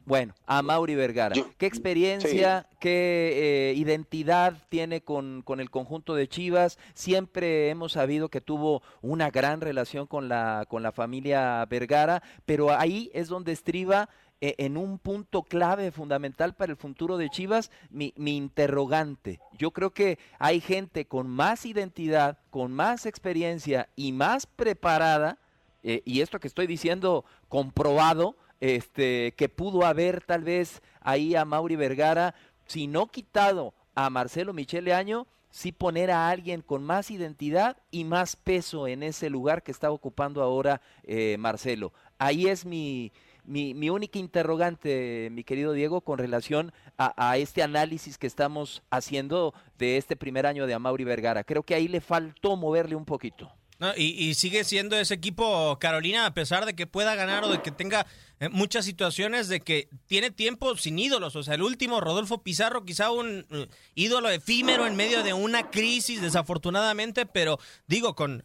Bueno, 0.05 0.33
a 0.45 0.61
Mauri 0.61 0.95
Vergara. 0.95 1.35
¿Qué 1.57 1.65
experiencia, 1.65 2.67
qué 2.79 3.71
eh, 3.71 3.73
identidad 3.75 4.57
tiene 4.69 5.01
con, 5.01 5.41
con, 5.43 5.59
el 5.59 5.69
conjunto 5.69 6.15
de 6.15 6.27
Chivas? 6.27 6.79
Siempre 6.93 7.69
hemos 7.69 7.93
sabido 7.93 8.29
que 8.29 8.41
tuvo 8.41 8.81
una 9.01 9.29
gran 9.29 9.61
relación 9.61 10.07
con 10.07 10.27
la, 10.27 10.65
con 10.67 10.81
la 10.81 10.91
familia 10.91 11.65
Vergara, 11.69 12.23
pero 12.45 12.71
ahí 12.71 13.11
es 13.13 13.27
donde 13.27 13.51
estriba 13.51 14.09
eh, 14.43 14.55
en 14.57 14.75
un 14.75 14.97
punto 14.97 15.43
clave, 15.43 15.91
fundamental 15.91 16.55
para 16.55 16.71
el 16.71 16.77
futuro 16.77 17.17
de 17.17 17.29
Chivas, 17.29 17.69
mi, 17.91 18.11
mi 18.17 18.35
interrogante. 18.35 19.39
Yo 19.53 19.69
creo 19.69 19.91
que 19.91 20.17
hay 20.39 20.61
gente 20.61 21.05
con 21.05 21.29
más 21.29 21.63
identidad, 21.63 22.39
con 22.49 22.71
más 22.71 23.05
experiencia 23.05 23.87
y 23.95 24.13
más 24.13 24.47
preparada, 24.47 25.37
eh, 25.83 26.01
y 26.05 26.21
esto 26.21 26.39
que 26.39 26.47
estoy 26.47 26.65
diciendo 26.65 27.23
comprobado, 27.49 28.35
este, 28.61 29.33
que 29.33 29.49
pudo 29.49 29.85
haber 29.85 30.23
tal 30.23 30.43
vez 30.43 30.81
ahí 31.01 31.35
a 31.35 31.43
Mauri 31.43 31.75
Vergara, 31.75 32.33
si 32.65 32.87
no 32.87 33.07
quitado 33.07 33.73
a 33.95 34.09
Marcelo 34.09 34.53
Michele 34.53 34.93
Año, 34.93 35.27
sí 35.49 35.73
poner 35.73 36.11
a 36.11 36.29
alguien 36.29 36.61
con 36.61 36.83
más 36.83 37.11
identidad 37.11 37.77
y 37.91 38.05
más 38.05 38.37
peso 38.37 38.87
en 38.87 39.03
ese 39.03 39.29
lugar 39.29 39.63
que 39.63 39.71
está 39.71 39.91
ocupando 39.91 40.41
ahora 40.41 40.81
eh, 41.03 41.35
Marcelo. 41.37 41.91
Ahí 42.17 42.47
es 42.47 42.65
mi, 42.65 43.11
mi, 43.45 43.89
única 43.89 44.19
interrogante, 44.19 45.29
mi 45.31 45.43
querido 45.43 45.73
Diego, 45.73 46.01
con 46.01 46.17
relación 46.17 46.71
a, 46.97 47.37
este 47.37 47.63
análisis 47.63 48.17
que 48.17 48.27
estamos 48.27 48.83
haciendo 48.91 49.53
de 49.77 49.97
este 49.97 50.15
primer 50.15 50.45
año 50.45 50.67
de 50.67 50.77
Mauri 50.77 51.03
Vergara. 51.03 51.43
Creo 51.43 51.63
que 51.63 51.75
ahí 51.75 51.87
le 51.87 51.99
faltó 51.99 52.55
moverle 52.55 52.95
un 52.95 53.05
poquito. 53.05 53.51
y, 53.97 54.33
sigue 54.35 54.63
siendo 54.63 54.95
ese 54.95 55.15
equipo, 55.15 55.77
Carolina, 55.79 56.27
a 56.27 56.33
pesar 56.33 56.65
de 56.65 56.75
que 56.75 56.85
pueda 56.85 57.15
ganar 57.15 57.43
o 57.43 57.49
de 57.49 57.61
que 57.61 57.71
tenga 57.71 58.05
muchas 58.49 58.85
situaciones 58.85 59.49
de 59.49 59.59
que 59.59 59.87
tiene 60.07 60.31
tiempo 60.31 60.75
sin 60.75 60.97
ídolos. 60.97 61.35
O 61.35 61.43
sea, 61.43 61.55
el 61.55 61.61
último, 61.61 62.01
Rodolfo 62.01 62.41
Pizarro, 62.41 62.85
quizá 62.85 63.11
un 63.11 63.45
eh, 63.51 63.67
ídolo 63.93 64.29
efímero 64.29 64.87
en 64.87 64.95
medio 64.95 65.21
de 65.23 65.33
una 65.33 65.69
crisis, 65.69 66.21
desafortunadamente, 66.21 67.25
pero 67.25 67.57
digo, 67.87 68.15
con 68.15 68.43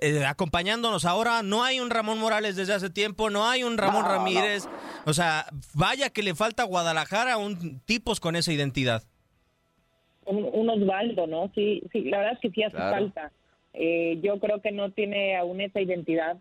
eh, 0.00 0.24
acompañándonos 0.24 1.04
ahora, 1.04 1.42
no 1.42 1.64
hay 1.64 1.80
un 1.80 1.90
Ramón 1.90 2.18
Morales 2.18 2.56
desde 2.56 2.74
hace 2.74 2.90
tiempo, 2.90 3.30
no 3.30 3.48
hay 3.48 3.64
un 3.64 3.78
Ramón 3.78 4.04
Ramírez. 4.04 4.68
O 5.06 5.12
sea, 5.12 5.46
vaya 5.74 6.10
que 6.10 6.22
le 6.22 6.34
falta 6.34 6.62
a 6.62 6.66
Guadalajara 6.66 7.36
un 7.36 7.80
tipos 7.80 8.20
con 8.20 8.36
esa 8.36 8.52
identidad. 8.52 9.02
Un, 10.24 10.68
Osvaldo, 10.68 11.28
¿no? 11.28 11.52
Sí, 11.54 11.82
sí, 11.92 12.02
la 12.02 12.18
verdad 12.18 12.32
es 12.34 12.40
que 12.40 12.50
sí 12.50 12.62
hace 12.62 12.76
falta. 12.76 13.30
yo 13.74 14.40
creo 14.40 14.60
que 14.60 14.72
no 14.72 14.90
tiene 14.90 15.36
aún 15.36 15.60
esa 15.60 15.80
identidad 15.80 16.38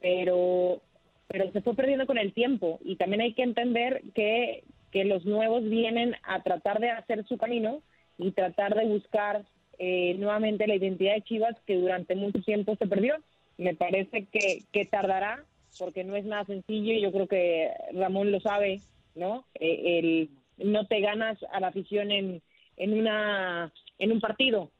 pero, 0.00 0.82
pero 1.28 1.50
se 1.52 1.60
fue 1.60 1.74
perdiendo 1.74 2.06
con 2.06 2.18
el 2.18 2.32
tiempo 2.32 2.78
y 2.84 2.96
también 2.96 3.20
hay 3.20 3.32
que 3.34 3.42
entender 3.42 4.02
que, 4.14 4.64
que 4.92 5.04
los 5.04 5.24
nuevos 5.24 5.64
vienen 5.68 6.14
a 6.22 6.42
tratar 6.42 6.80
de 6.80 6.90
hacer 6.90 7.26
su 7.26 7.36
camino 7.36 7.82
y 8.18 8.30
tratar 8.32 8.74
de 8.74 8.86
buscar 8.86 9.44
eh, 9.78 10.14
nuevamente 10.18 10.66
la 10.66 10.76
identidad 10.76 11.14
de 11.14 11.22
Chivas 11.22 11.56
que 11.66 11.76
durante 11.76 12.14
mucho 12.14 12.40
tiempo 12.42 12.76
se 12.76 12.86
perdió. 12.86 13.16
Me 13.58 13.74
parece 13.74 14.26
que, 14.26 14.62
que 14.72 14.84
tardará 14.84 15.44
porque 15.78 16.04
no 16.04 16.16
es 16.16 16.24
nada 16.24 16.44
sencillo 16.44 16.92
y 16.92 17.02
yo 17.02 17.12
creo 17.12 17.26
que 17.26 17.70
Ramón 17.92 18.32
lo 18.32 18.40
sabe, 18.40 18.80
¿no? 19.14 19.44
Eh, 19.54 19.98
el, 19.98 20.30
no 20.58 20.86
te 20.86 21.00
ganas 21.00 21.38
a 21.52 21.60
la 21.60 21.68
afición 21.68 22.10
en, 22.10 22.42
en, 22.76 22.98
una, 22.98 23.72
en 23.98 24.12
un 24.12 24.20
partido, 24.20 24.70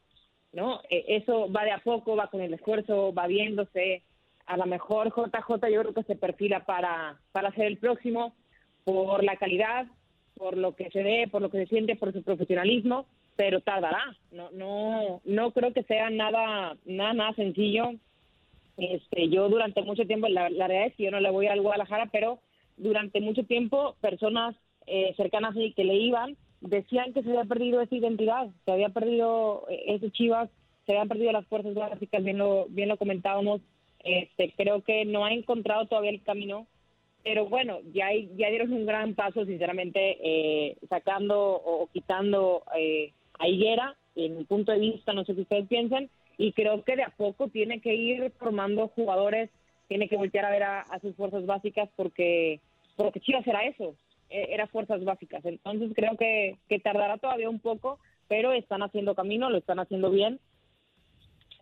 ¿no? 0.52 0.80
Eh, 0.90 1.04
eso 1.08 1.50
va 1.52 1.64
de 1.64 1.72
a 1.72 1.78
poco, 1.78 2.16
va 2.16 2.30
con 2.30 2.40
el 2.40 2.54
esfuerzo, 2.54 3.12
va 3.12 3.26
viéndose, 3.26 4.02
a 4.46 4.56
lo 4.56 4.66
mejor 4.66 5.08
JJ 5.08 5.68
yo 5.70 5.82
creo 5.82 5.94
que 5.94 6.02
se 6.04 6.16
perfila 6.16 6.64
para, 6.64 7.18
para 7.32 7.52
ser 7.52 7.66
el 7.66 7.78
próximo 7.78 8.34
por 8.84 9.24
la 9.24 9.36
calidad, 9.36 9.86
por 10.36 10.56
lo 10.56 10.76
que 10.76 10.90
se 10.90 11.02
ve, 11.02 11.28
por 11.30 11.42
lo 11.42 11.50
que 11.50 11.58
se 11.58 11.66
siente, 11.66 11.96
por 11.96 12.12
su 12.12 12.22
profesionalismo, 12.22 13.06
pero 13.34 13.60
tardará. 13.60 14.16
No, 14.30 14.50
no, 14.52 15.20
no 15.24 15.50
creo 15.50 15.72
que 15.72 15.82
sea 15.82 16.10
nada, 16.10 16.76
nada, 16.84 17.12
nada 17.12 17.34
sencillo. 17.34 17.92
Este, 18.76 19.28
yo 19.28 19.48
durante 19.48 19.82
mucho 19.82 20.06
tiempo, 20.06 20.28
la, 20.28 20.50
la 20.50 20.68
realidad 20.68 20.88
es 20.88 20.94
que 20.94 21.04
yo 21.04 21.10
no 21.10 21.20
le 21.20 21.30
voy 21.30 21.46
al 21.46 21.62
Guadalajara, 21.62 22.06
pero 22.12 22.38
durante 22.76 23.20
mucho 23.20 23.44
tiempo 23.44 23.96
personas 24.00 24.54
eh, 24.86 25.14
cercanas 25.16 25.54
y 25.56 25.72
que 25.72 25.84
le 25.84 25.94
iban 25.94 26.36
decían 26.60 27.12
que 27.12 27.22
se 27.22 27.30
había 27.30 27.44
perdido 27.44 27.80
esa 27.80 27.94
identidad, 27.94 28.48
se 28.64 28.70
había 28.70 28.88
perdido 28.90 29.66
eh, 29.68 29.94
ese 29.94 30.10
Chivas, 30.10 30.48
se 30.84 30.92
habían 30.92 31.08
perdido 31.08 31.32
las 31.32 31.46
fuerzas 31.46 31.74
básicas, 31.74 32.22
bien 32.22 32.38
lo, 32.38 32.66
bien 32.68 32.88
lo 32.88 32.96
comentábamos 32.96 33.60
este, 34.06 34.52
creo 34.56 34.82
que 34.82 35.04
no 35.04 35.24
ha 35.24 35.32
encontrado 35.32 35.86
todavía 35.86 36.10
el 36.10 36.22
camino, 36.22 36.66
pero 37.24 37.46
bueno, 37.46 37.80
ya, 37.92 38.10
ya 38.36 38.50
dieron 38.50 38.72
un 38.72 38.86
gran 38.86 39.14
paso, 39.14 39.44
sinceramente, 39.44 40.18
eh, 40.22 40.76
sacando 40.88 41.36
o 41.40 41.88
quitando 41.92 42.62
eh, 42.78 43.12
a 43.38 43.48
Higuera, 43.48 43.96
en 44.14 44.38
mi 44.38 44.44
punto 44.44 44.70
de 44.70 44.78
vista, 44.78 45.12
no 45.12 45.24
sé 45.24 45.34
qué 45.34 45.40
ustedes 45.40 45.66
piensan, 45.66 46.08
y 46.38 46.52
creo 46.52 46.84
que 46.84 46.94
de 46.94 47.02
a 47.02 47.08
poco 47.08 47.48
tiene 47.48 47.80
que 47.80 47.94
ir 47.94 48.30
formando 48.38 48.88
jugadores, 48.88 49.50
tiene 49.88 50.08
que 50.08 50.16
voltear 50.16 50.44
a 50.44 50.50
ver 50.50 50.62
a, 50.62 50.84
sus 51.00 51.16
fuerzas 51.16 51.44
básicas 51.44 51.88
porque, 51.96 52.60
porque 52.94 53.20
Chivas 53.20 53.46
era 53.46 53.64
eso, 53.64 53.96
e, 54.30 54.54
era 54.54 54.68
fuerzas 54.68 55.02
básicas. 55.02 55.44
Entonces 55.44 55.90
creo 55.96 56.16
que, 56.16 56.56
que 56.68 56.78
tardará 56.78 57.18
todavía 57.18 57.50
un 57.50 57.58
poco, 57.58 57.98
pero 58.28 58.52
están 58.52 58.84
haciendo 58.84 59.16
camino, 59.16 59.50
lo 59.50 59.58
están 59.58 59.80
haciendo 59.80 60.10
bien 60.10 60.38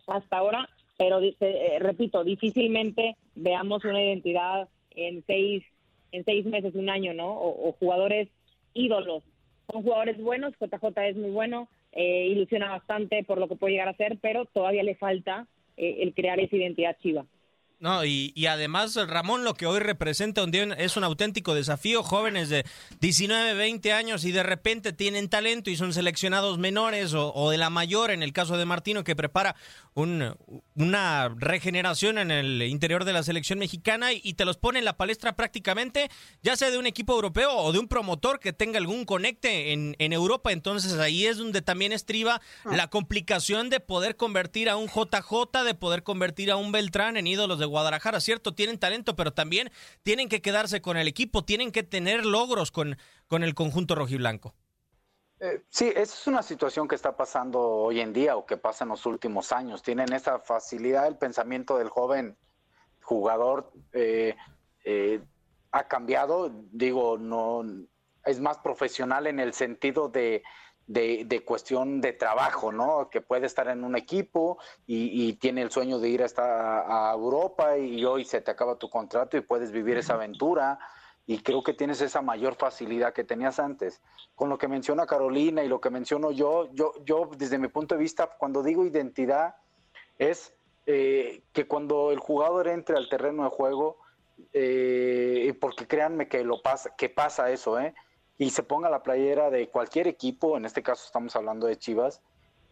hasta 0.07 0.37
ahora 0.37 0.69
pero 0.97 1.19
eh, 1.21 1.77
repito, 1.79 2.23
difícilmente 2.23 3.17
veamos 3.35 3.83
una 3.83 4.03
identidad 4.03 4.69
en 4.91 5.23
seis, 5.25 5.63
en 6.11 6.23
seis 6.23 6.45
meses, 6.45 6.75
un 6.75 6.89
año, 6.89 7.13
¿no? 7.13 7.29
O, 7.29 7.73
jugadores 7.73 8.29
ídolos. 8.73 9.23
Son 9.71 9.83
jugadores 9.83 10.21
buenos, 10.21 10.53
JJ 10.59 11.07
es 11.07 11.17
muy 11.17 11.31
bueno, 11.31 11.67
eh, 11.91 12.27
ilusiona 12.27 12.69
bastante 12.69 13.23
por 13.23 13.39
lo 13.39 13.47
que 13.47 13.55
puede 13.55 13.73
llegar 13.73 13.89
a 13.89 13.97
ser, 13.97 14.17
pero 14.21 14.45
todavía 14.45 14.83
le 14.83 14.95
falta 14.95 15.47
eh, 15.77 15.97
el 16.01 16.13
crear 16.13 16.39
esa 16.39 16.55
identidad 16.55 16.97
chiva. 17.01 17.25
No, 17.79 18.05
y, 18.05 18.31
y, 18.35 18.45
además 18.45 18.95
Ramón 18.95 19.43
lo 19.43 19.53
que 19.53 19.65
hoy 19.65 19.79
representa 19.79 20.43
un 20.43 20.51
día 20.51 20.63
es 20.77 20.95
un 20.95 21.03
auténtico 21.03 21.53
desafío, 21.53 22.03
jóvenes 22.03 22.49
de 22.49 22.65
19, 23.01 23.53
20 23.53 23.93
años 23.93 24.23
y 24.23 24.31
de 24.31 24.43
repente 24.43 24.93
tienen 24.93 25.29
talento 25.29 25.69
y 25.69 25.75
son 25.75 25.93
seleccionados 25.93 26.57
menores 26.57 27.13
o, 27.13 27.33
o 27.33 27.51
de 27.51 27.57
la 27.57 27.69
mayor, 27.69 28.11
en 28.11 28.23
el 28.23 28.33
caso 28.33 28.57
de 28.57 28.65
Martino 28.65 29.03
que 29.03 29.15
prepara 29.15 29.55
una 29.95 31.29
regeneración 31.37 32.17
en 32.17 32.29
el 32.29 32.61
interior 32.63 33.05
de 33.05 33.13
la 33.13 33.23
selección 33.23 33.59
mexicana 33.59 34.11
y, 34.11 34.33
te 34.33 34.43
los 34.43 34.57
pone 34.57 34.79
en 34.79 34.85
la 34.85 34.97
palestra 34.97 35.37
prácticamente, 35.37 36.09
ya 36.43 36.57
sea 36.57 36.69
de 36.69 36.77
un 36.77 36.85
equipo 36.85 37.13
europeo 37.13 37.55
o 37.55 37.71
de 37.71 37.79
un 37.79 37.87
promotor 37.87 38.41
que 38.41 38.51
tenga 38.51 38.77
algún 38.77 39.05
conecte 39.05 39.71
en, 39.71 39.95
en 39.99 40.11
Europa. 40.11 40.51
Entonces 40.51 40.99
ahí 40.99 41.25
es 41.25 41.37
donde 41.37 41.61
también 41.61 41.93
estriba 41.93 42.41
ah. 42.65 42.75
la 42.75 42.89
complicación 42.89 43.69
de 43.69 43.79
poder 43.79 44.17
convertir 44.17 44.69
a 44.69 44.75
un 44.75 44.87
JJ, 44.87 45.63
de 45.63 45.75
poder 45.75 46.03
convertir 46.03 46.51
a 46.51 46.57
un 46.57 46.73
Beltrán 46.73 47.15
en 47.15 47.27
ídolos 47.27 47.57
de 47.57 47.64
Guadalajara, 47.65 48.19
¿cierto? 48.19 48.53
Tienen 48.53 48.79
talento, 48.79 49.15
pero 49.15 49.33
también 49.33 49.71
tienen 50.03 50.29
que 50.29 50.41
quedarse 50.41 50.81
con 50.81 50.97
el 50.97 51.07
equipo, 51.07 51.43
tienen 51.43 51.71
que 51.71 51.83
tener 51.83 52.25
logros 52.25 52.71
con, 52.71 52.97
con 53.27 53.43
el 53.43 53.55
conjunto 53.55 53.95
rojiblanco. 53.95 54.53
Eh, 55.39 55.63
sí, 55.69 55.89
esa 55.89 56.01
es 56.01 56.27
una 56.27 56.41
situación 56.41 56.87
que 56.87 56.95
está 56.95 57.17
pasando 57.17 57.59
hoy 57.59 57.99
en 57.99 58.13
día 58.13 58.37
o 58.37 58.45
que 58.45 58.57
pasa 58.57 58.85
en 58.85 58.89
los 58.89 59.05
últimos 59.05 59.51
años. 59.51 59.83
Tienen 59.83 60.13
esa 60.13 60.39
facilidad, 60.39 61.07
el 61.07 61.17
pensamiento 61.17 61.77
del 61.77 61.89
joven 61.89 62.37
jugador 63.01 63.71
eh, 63.93 64.35
eh, 64.85 65.19
ha 65.71 65.87
cambiado, 65.87 66.49
digo, 66.71 67.17
no 67.17 67.63
es 68.23 68.39
más 68.39 68.57
profesional 68.59 69.27
en 69.27 69.39
el 69.39 69.53
sentido 69.53 70.09
de, 70.09 70.41
cuestión 71.45 72.01
de 72.01 72.13
trabajo, 72.13 72.71
¿no? 72.71 73.09
Que 73.09 73.21
puede 73.21 73.45
estar 73.45 73.67
en 73.67 73.83
un 73.83 73.95
equipo 73.95 74.57
y, 74.85 75.33
tiene 75.33 75.61
el 75.61 75.71
sueño 75.71 75.99
de 75.99 76.09
ir 76.09 76.23
a, 76.23 77.09
a, 77.09 77.13
Europa 77.13 77.77
y 77.77 78.03
hoy 78.05 78.25
se 78.25 78.41
te 78.41 78.51
acaba 78.51 78.77
tu 78.77 78.89
contrato 78.89 79.37
y 79.37 79.41
puedes 79.41 79.71
vivir 79.71 79.97
esa 79.97 80.13
aventura 80.13 80.79
y 81.27 81.39
creo 81.39 81.63
que 81.63 81.73
tienes 81.73 82.01
esa 82.01 82.21
mayor 82.21 82.55
facilidad 82.55 83.13
que 83.13 83.23
tenías 83.23 83.59
antes. 83.59 84.01
Con 84.35 84.49
lo 84.49 84.57
que 84.57 84.67
menciona 84.67 85.07
Carolina 85.07 85.63
y 85.63 85.67
lo 85.67 85.81
que 85.81 85.89
menciono 85.89 86.31
yo, 86.31 86.71
yo, 86.73 86.93
yo 87.03 87.29
desde 87.35 87.57
mi 87.57 87.67
punto 87.67 87.95
de 87.95 88.01
vista, 88.01 88.29
cuando 88.37 88.61
digo 88.61 88.85
identidad, 88.85 89.55
es 90.19 90.53
eh, 90.85 91.41
que 91.51 91.67
cuando 91.67 92.11
el 92.11 92.19
jugador 92.19 92.67
entre 92.67 92.95
al 92.97 93.09
terreno 93.09 93.43
de 93.43 93.49
juego, 93.49 93.97
eh, 94.53 95.53
porque 95.59 95.87
créanme 95.87 96.27
que 96.27 96.43
lo 96.43 96.61
pasa, 96.61 96.95
que 96.95 97.09
pasa 97.09 97.49
eso, 97.49 97.79
¿eh? 97.79 97.95
Y 98.37 98.49
se 98.49 98.63
ponga 98.63 98.89
la 98.89 99.03
playera 99.03 99.49
de 99.49 99.69
cualquier 99.69 100.07
equipo, 100.07 100.57
en 100.57 100.65
este 100.65 100.83
caso 100.83 101.05
estamos 101.05 101.35
hablando 101.35 101.67
de 101.67 101.77
Chivas, 101.77 102.21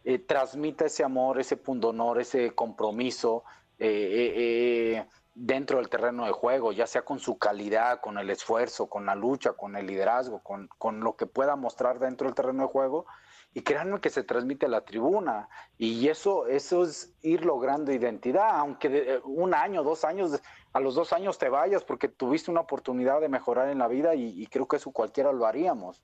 eh, 0.04 0.18
transmita 0.18 0.84
ese 0.84 1.02
amor, 1.02 1.40
ese 1.40 1.56
pundonor, 1.56 2.20
ese 2.20 2.54
compromiso, 2.54 3.44
eh, 3.78 5.04
dentro 5.34 5.78
del 5.78 5.88
terreno 5.88 6.26
de 6.26 6.32
juego, 6.32 6.72
ya 6.72 6.86
sea 6.86 7.02
con 7.02 7.18
su 7.18 7.38
calidad, 7.38 8.00
con 8.00 8.18
el 8.18 8.28
esfuerzo, 8.28 8.86
con 8.88 9.06
la 9.06 9.14
lucha, 9.14 9.54
con 9.54 9.76
el 9.76 9.86
liderazgo, 9.86 10.40
con, 10.40 10.68
con 10.78 11.00
lo 11.00 11.16
que 11.16 11.26
pueda 11.26 11.56
mostrar 11.56 11.98
dentro 11.98 12.26
del 12.26 12.34
terreno 12.34 12.64
de 12.64 12.68
juego. 12.68 13.06
Y 13.54 13.62
créanme 13.62 14.00
que 14.00 14.10
se 14.10 14.24
transmite 14.24 14.66
a 14.66 14.68
la 14.68 14.84
tribuna. 14.84 15.48
Y 15.78 16.08
eso, 16.08 16.48
eso 16.48 16.82
es 16.82 17.14
ir 17.22 17.44
logrando 17.44 17.92
identidad, 17.92 18.50
aunque 18.58 19.20
un 19.24 19.54
año, 19.54 19.84
dos 19.84 20.04
años, 20.04 20.40
a 20.74 20.80
los 20.80 20.96
dos 20.96 21.12
años 21.12 21.38
te 21.38 21.48
vayas 21.48 21.84
porque 21.84 22.08
tuviste 22.08 22.50
una 22.50 22.60
oportunidad 22.60 23.20
de 23.20 23.28
mejorar 23.28 23.68
en 23.68 23.78
la 23.78 23.86
vida 23.86 24.16
y, 24.16 24.44
creo 24.48 24.66
que 24.66 24.76
eso 24.76 24.90
cualquiera 24.90 25.32
lo 25.32 25.46
haríamos. 25.46 26.02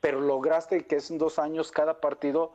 Pero 0.00 0.20
lograste 0.20 0.86
que 0.86 0.98
en 1.08 1.18
dos 1.18 1.38
años 1.38 1.70
cada 1.70 2.00
partido 2.00 2.52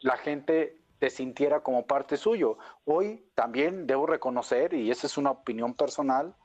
la 0.00 0.16
gente 0.16 0.78
te 1.00 1.10
sintiera 1.10 1.60
como 1.60 1.86
parte 1.86 2.16
suyo. 2.16 2.56
Hoy 2.84 3.26
también 3.34 3.88
debo 3.88 4.06
reconocer, 4.06 4.74
y 4.74 4.92
esa 4.92 5.08
es 5.08 5.18
una 5.18 5.32
opinión 5.32 5.74
personal, 5.74 6.36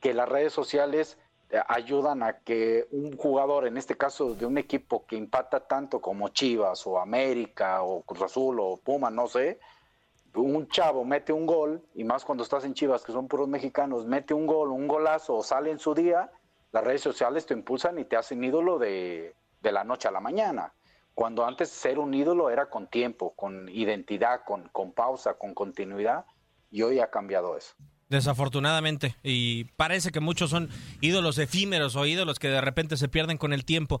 que 0.00 0.12
las 0.12 0.28
redes 0.28 0.52
sociales 0.52 1.16
eh, 1.50 1.60
ayudan 1.68 2.24
a 2.24 2.38
que 2.40 2.88
un 2.90 3.16
jugador, 3.16 3.64
en 3.64 3.76
este 3.76 3.96
caso 3.96 4.34
de 4.34 4.44
un 4.44 4.58
equipo 4.58 5.06
que 5.06 5.14
impacta 5.14 5.60
tanto 5.60 6.00
como 6.00 6.30
Chivas 6.30 6.84
o 6.88 6.98
América 6.98 7.84
o 7.84 8.02
Cruz 8.02 8.22
Azul 8.22 8.58
o 8.58 8.76
Puma, 8.76 9.08
no 9.08 9.28
sé, 9.28 9.60
un 10.34 10.68
chavo 10.68 11.04
mete 11.04 11.32
un 11.32 11.46
gol, 11.46 11.82
y 11.94 12.04
más 12.04 12.24
cuando 12.24 12.44
estás 12.44 12.64
en 12.64 12.74
Chivas, 12.74 13.04
que 13.04 13.12
son 13.12 13.28
puros 13.28 13.48
mexicanos, 13.48 14.06
mete 14.06 14.34
un 14.34 14.46
gol, 14.46 14.70
un 14.70 14.88
golazo 14.88 15.42
sale 15.42 15.70
en 15.70 15.78
su 15.78 15.94
día, 15.94 16.30
las 16.72 16.84
redes 16.84 17.02
sociales 17.02 17.46
te 17.46 17.54
impulsan 17.54 17.98
y 17.98 18.04
te 18.04 18.16
hacen 18.16 18.42
ídolo 18.42 18.78
de, 18.78 19.34
de 19.62 19.72
la 19.72 19.84
noche 19.84 20.08
a 20.08 20.10
la 20.10 20.20
mañana 20.20 20.72
cuando 21.14 21.46
antes 21.46 21.70
ser 21.70 21.98
un 21.98 22.12
ídolo 22.12 22.50
era 22.50 22.68
con 22.68 22.88
tiempo, 22.88 23.34
con 23.36 23.68
identidad, 23.68 24.40
con, 24.44 24.68
con 24.72 24.92
pausa, 24.92 25.34
con 25.34 25.54
continuidad, 25.54 26.24
y 26.70 26.82
hoy 26.82 26.98
ha 26.98 27.10
cambiado 27.10 27.56
eso. 27.56 27.74
Desafortunadamente, 28.08 29.16
y 29.22 29.64
parece 29.76 30.10
que 30.10 30.20
muchos 30.20 30.50
son 30.50 30.68
ídolos 31.00 31.38
efímeros 31.38 31.96
o 31.96 32.04
ídolos 32.04 32.38
que 32.38 32.48
de 32.48 32.60
repente 32.60 32.96
se 32.96 33.08
pierden 33.08 33.38
con 33.38 33.52
el 33.52 33.64
tiempo. 33.64 34.00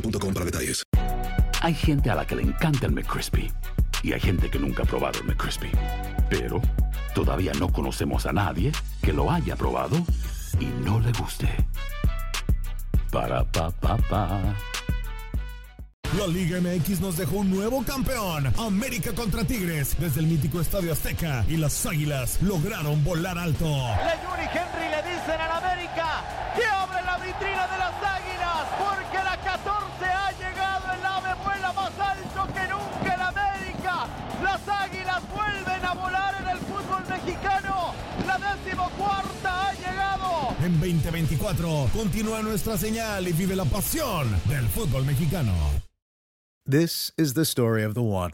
boostmobile.com 0.00 0.34
para 0.34 0.44
detalles. 0.44 0.82
Hay 1.62 1.74
gente 1.74 2.10
a 2.10 2.14
la 2.14 2.26
que 2.26 2.36
le 2.36 2.42
encanta 2.42 2.86
el 2.86 2.92
McCrispy 2.92 3.52
y 4.02 4.12
hay 4.12 4.20
gente 4.20 4.50
que 4.50 4.58
nunca 4.58 4.82
ha 4.82 4.86
probado 4.86 5.20
el 5.20 5.26
McCrispy. 5.26 5.70
Pero 6.30 6.60
todavía 7.14 7.52
no 7.58 7.70
conocemos 7.70 8.26
a 8.26 8.32
nadie 8.32 8.72
que 9.02 9.12
lo 9.12 9.30
haya 9.30 9.56
probado 9.56 9.96
y 10.58 10.66
no 10.84 11.00
le 11.00 11.12
guste. 11.12 11.48
Para 13.10 13.44
pa 13.44 13.70
pa 13.70 13.96
pa. 13.96 14.40
La 16.18 16.26
Liga 16.26 16.60
MX 16.60 17.00
nos 17.00 17.16
dejó 17.16 17.36
un 17.36 17.50
nuevo 17.50 17.84
campeón. 17.84 18.52
América 18.58 19.12
contra 19.12 19.44
Tigres 19.44 19.96
desde 19.98 20.20
el 20.20 20.26
mítico 20.26 20.60
Estadio 20.60 20.92
Azteca 20.92 21.44
y 21.48 21.56
las 21.56 21.86
Águilas 21.86 22.42
lograron 22.42 23.04
volar 23.04 23.38
alto. 23.38 23.64
Leyuni 23.64 24.48
Henry 24.50 24.88
le 24.90 25.02
dicen 25.08 25.40
al 25.40 25.52
América 25.52 25.69
En 40.62 40.78
2024 40.78 41.88
continúa 41.94 42.42
nuestra 42.42 42.76
señal 42.76 43.26
y 43.26 43.32
vive 43.32 43.56
la 43.56 43.64
pasión 43.64 44.28
del 44.46 44.68
fútbol 44.68 45.06
mexicano. 45.06 45.54
This 46.66 47.12
is 47.16 47.32
the 47.32 47.46
story 47.46 47.82
of 47.82 47.94
the 47.94 48.02
one. 48.02 48.32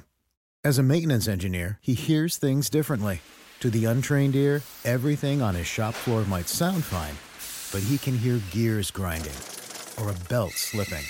As 0.64 0.76
a 0.76 0.82
maintenance 0.82 1.28
engineer, 1.28 1.78
he 1.80 1.94
hears 1.94 2.36
things 2.36 2.68
differently. 2.68 3.20
To 3.60 3.70
the 3.70 3.84
untrained 3.84 4.34
ear, 4.34 4.62
everything 4.84 5.40
on 5.40 5.54
his 5.54 5.68
shop 5.68 5.94
floor 5.94 6.24
might 6.24 6.48
sound 6.48 6.82
fine, 6.82 7.14
but 7.70 7.86
he 7.86 7.96
can 7.96 8.18
hear 8.18 8.40
gears 8.50 8.90
grinding 8.90 9.38
or 9.96 10.10
a 10.10 10.28
belt 10.28 10.52
slipping. 10.52 11.04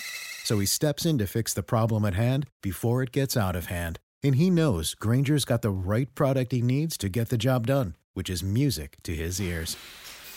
So 0.44 0.58
he 0.58 0.66
steps 0.66 1.06
in 1.06 1.16
to 1.16 1.26
fix 1.26 1.54
the 1.54 1.62
problem 1.62 2.04
at 2.04 2.14
hand 2.14 2.46
before 2.62 3.02
it 3.02 3.10
gets 3.10 3.38
out 3.38 3.56
of 3.56 3.66
hand. 3.66 3.98
And 4.22 4.34
he 4.34 4.50
knows 4.50 4.94
Granger's 4.94 5.46
got 5.46 5.62
the 5.62 5.70
right 5.70 6.14
product 6.14 6.52
he 6.52 6.60
needs 6.60 6.98
to 6.98 7.08
get 7.08 7.30
the 7.30 7.38
job 7.38 7.66
done, 7.66 7.94
which 8.12 8.28
is 8.28 8.42
music 8.42 8.98
to 9.04 9.14
his 9.14 9.40
ears. 9.40 9.78